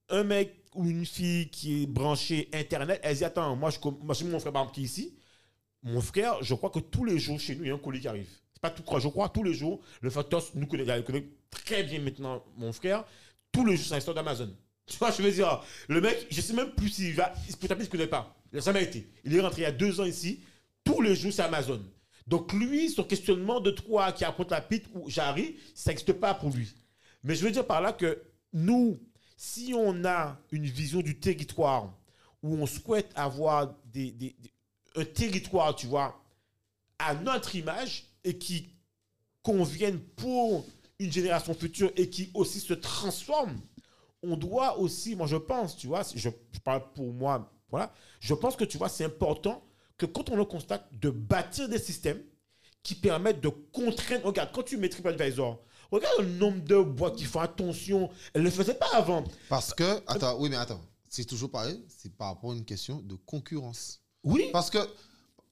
[0.07, 4.15] Un mec ou une fille qui est branchée Internet, elle dit, attends, moi, je, moi,
[4.23, 5.17] mon frère, par qui est ici.
[5.83, 7.99] Mon frère, je crois que tous les jours, chez nous, il y a un colis
[7.99, 8.29] qui arrive.
[8.53, 9.01] C'est pas tout crois.
[9.01, 13.03] Je crois tous les jours, le facteur nous connaît, connaît très bien maintenant, mon frère.
[13.51, 14.55] Tous les jours, c'est un store d'Amazon.
[14.87, 17.85] Tu vois, je veux dire, le mec, je sais même plus s'il va, peut-être qu'il
[17.85, 18.35] ne connaît pas.
[18.51, 19.07] Il n'a jamais été.
[19.23, 20.41] Il est rentré il y a deux ans ici.
[20.83, 21.81] Tous les jours, c'est Amazon.
[22.27, 26.33] Donc lui, son questionnement de toi qui apporte la pite ou j'arrive, ça n'existe pas
[26.33, 26.73] pour lui.
[27.23, 28.21] Mais je veux dire par là que
[28.53, 28.99] nous,
[29.37, 31.93] si on a une vision du territoire
[32.41, 33.75] où on souhaite avoir
[34.95, 36.23] un territoire, tu vois,
[36.99, 38.69] à notre image et qui
[39.43, 40.65] convienne pour
[40.99, 43.59] une génération future et qui aussi se transforme,
[44.27, 48.33] on doit aussi, moi je pense, tu vois, je, je parle pour moi, voilà, je
[48.33, 49.63] pense que tu vois, c'est important
[49.97, 52.21] que quand on le constate, de bâtir des systèmes
[52.83, 54.25] qui permettent de contraindre.
[54.25, 55.59] Regarde, quand tu mets TripAdvisor,
[55.91, 58.09] regarde le nombre de boîtes qui font attention.
[58.33, 59.23] Elles ne le faisaient pas avant.
[59.49, 63.01] Parce que, attends, oui, mais attends, c'est toujours pareil, c'est par rapport à une question
[63.01, 64.01] de concurrence.
[64.23, 64.49] Oui.
[64.53, 64.77] Parce que,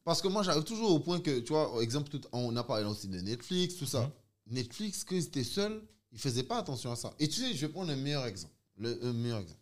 [0.03, 3.07] parce que moi, j'arrive toujours au point que, tu vois, exemple, on a parlé aussi
[3.07, 4.11] de Netflix, tout ça.
[4.47, 7.13] Netflix, quand ils étaient seuls, ils ne faisaient pas attention à ça.
[7.17, 8.53] Et tu sais, je vais prendre un meilleur exemple.
[8.77, 9.59] Le, un meilleur exemple.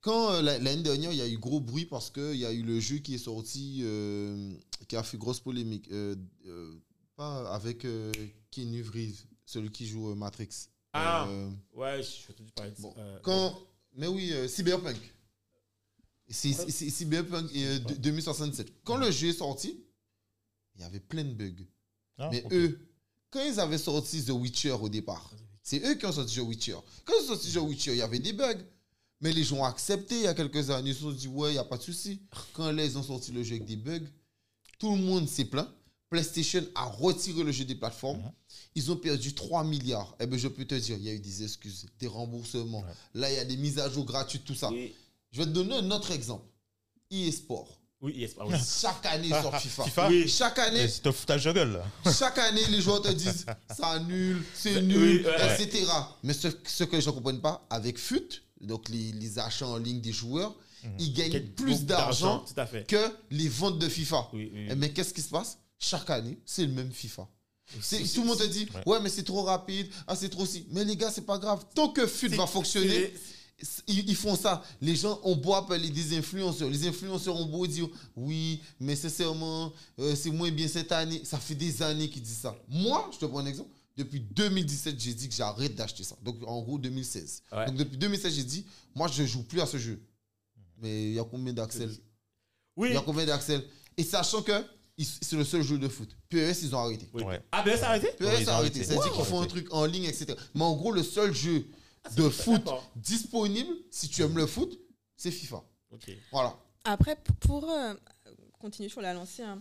[0.00, 2.52] Quand euh, la- l'année dernière, il y a eu gros bruit parce qu'il y a
[2.52, 4.54] eu le jeu qui est sorti, euh,
[4.88, 5.88] qui a fait grosse polémique.
[5.92, 6.14] euh,
[6.46, 6.74] euh,
[7.16, 8.12] pas avec euh,
[8.50, 10.48] Keanu Reeves, celui qui joue euh, Matrix.
[10.92, 11.26] Ah.
[11.28, 12.80] Euh, Ouais, je te dis parler de.
[12.82, 13.58] Bon, Euh, quand,
[13.94, 14.96] mais oui, euh, Cyberpunk.
[16.28, 18.82] C'est Cyberpunk euh, de- 2067.
[18.82, 19.84] Quand le jeu est sorti,
[20.74, 21.64] il y avait plein de bugs.
[22.18, 22.78] Ah, mais eux,
[23.30, 25.32] quand ils avaient sorti The Witcher au départ,
[25.64, 26.76] c'est eux qui ont sorti The Witcher.
[27.04, 28.62] Quand ils ont sorti The Witcher, il y avait des bugs.
[29.20, 30.90] Mais les gens ont accepté il y a quelques années.
[30.90, 32.20] Ils se sont dit, ouais, il n'y a pas de souci.
[32.52, 34.06] Quand ils ont sorti le jeu avec des bugs,
[34.78, 35.68] tout le monde s'est plaint.
[36.10, 38.18] PlayStation a retiré le jeu des plateformes.
[38.18, 38.32] Mhm.
[38.74, 40.14] Ils ont perdu 3 milliards.
[40.20, 42.80] Eh bien, je peux te dire, il y a eu des excuses, des remboursements.
[42.80, 42.92] Ouais.
[43.14, 44.70] Là, il y a des mises à jour gratuites, tout ça.
[45.32, 46.44] Je vais te donner un autre exemple.
[47.10, 47.80] eSport.
[48.04, 48.54] Oui, yes, ah oui.
[48.80, 49.84] Chaque année, ils sortent FIFA.
[49.84, 50.08] FIFA?
[50.08, 50.28] Oui.
[50.28, 51.72] Chaque année, Eh, C'est te foutage de gueule,
[52.04, 52.12] là.
[52.12, 53.46] chaque année, les joueurs te disent
[53.76, 55.62] ça nul, c'est Oui, nul, ouais.
[55.62, 55.86] etc.
[56.22, 59.66] Mais ce, ce que les gens ne comprennent pas, avec FUT, donc les, les achats
[59.66, 60.54] en ligne des joueurs,
[60.98, 62.44] ils gagnent Quel- plus d'argent
[62.86, 64.28] que les ventes de FIFA.
[64.34, 64.52] Oui.
[64.70, 65.58] Eh, Mais qu'est-ce qui se passe?
[65.78, 67.26] Chaque année, c'est le même FIFA.
[67.72, 68.82] Tout le monde te dit, Ouais.
[68.86, 70.66] ouais, mais c'est trop rapide, ah, c'est trop si.
[70.70, 71.64] Mais les gars, c'est pas grave.
[71.74, 73.33] Tant que FUT va fonctionner, c'est-
[73.86, 74.62] ils, font ça.
[74.80, 76.68] Les gens ont beau appeler des influenceurs.
[76.68, 81.22] Les influenceurs ont beau dire oui, mais sincèrement, euh, c'est moins bien cette année.
[81.24, 82.56] Ça fait des années qu'ils disent ça.
[82.68, 83.70] Moi, je te prends un exemple.
[83.96, 86.16] Depuis 2017, j'ai dit que j'arrête d'acheter ça.
[86.22, 87.42] Donc, en gros, 2016.
[87.52, 87.66] Ouais.
[87.66, 90.02] Donc, depuis 2016, j'ai dit, moi, je joue plus à ce jeu.
[90.78, 91.90] Mais il y a combien d'Axel
[92.76, 92.88] Oui.
[92.90, 93.64] Il y a combien d'Axel
[93.96, 94.64] Et sachant que
[94.98, 96.08] c'est le seul jeu de foot.
[96.28, 97.08] PES, ils ont arrêté.
[97.12, 97.22] oui.
[97.22, 97.40] Ouais.
[97.52, 98.08] Ah, ça a arrêté?
[98.18, 98.82] PES a arrêté.
[98.82, 100.34] C'est-à-dire qu'ils font un truc en ligne, etc.
[100.54, 101.66] Mais en gros, le seul jeu
[102.16, 102.62] de foot
[102.96, 104.78] disponible, si tu aimes le foot,
[105.16, 105.62] c'est FIFA.
[105.92, 106.10] Ok.
[106.32, 106.56] Voilà.
[106.84, 107.94] Après, pour euh,
[108.58, 109.60] continuer sur la lancée, hein,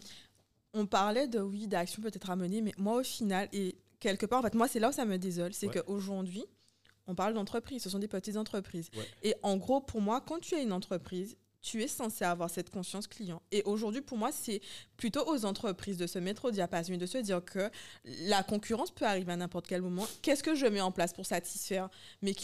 [0.73, 4.39] on parlait de, oui, d'actions peut-être à mener, mais moi, au final, et quelque part,
[4.39, 5.81] en fait, moi, c'est là où ça me désole, c'est Ouais.
[5.85, 6.43] qu'aujourd'hui,
[7.07, 8.89] on parle d'entreprises, ce sont des petites entreprises.
[8.95, 9.07] Ouais.
[9.23, 12.69] Et en gros, pour moi, quand tu es une entreprise, tu es censé avoir cette
[12.69, 13.41] conscience client.
[13.51, 14.61] Et aujourd'hui, pour moi, c'est
[14.97, 17.71] plutôt aux entreprises de se mettre au diapason de se dire que
[18.27, 20.05] la concurrence peut arriver à n'importe quel moment.
[20.21, 21.89] Qu'est-ce que je mets en place pour satisfaire
[22.21, 22.41] mes clients?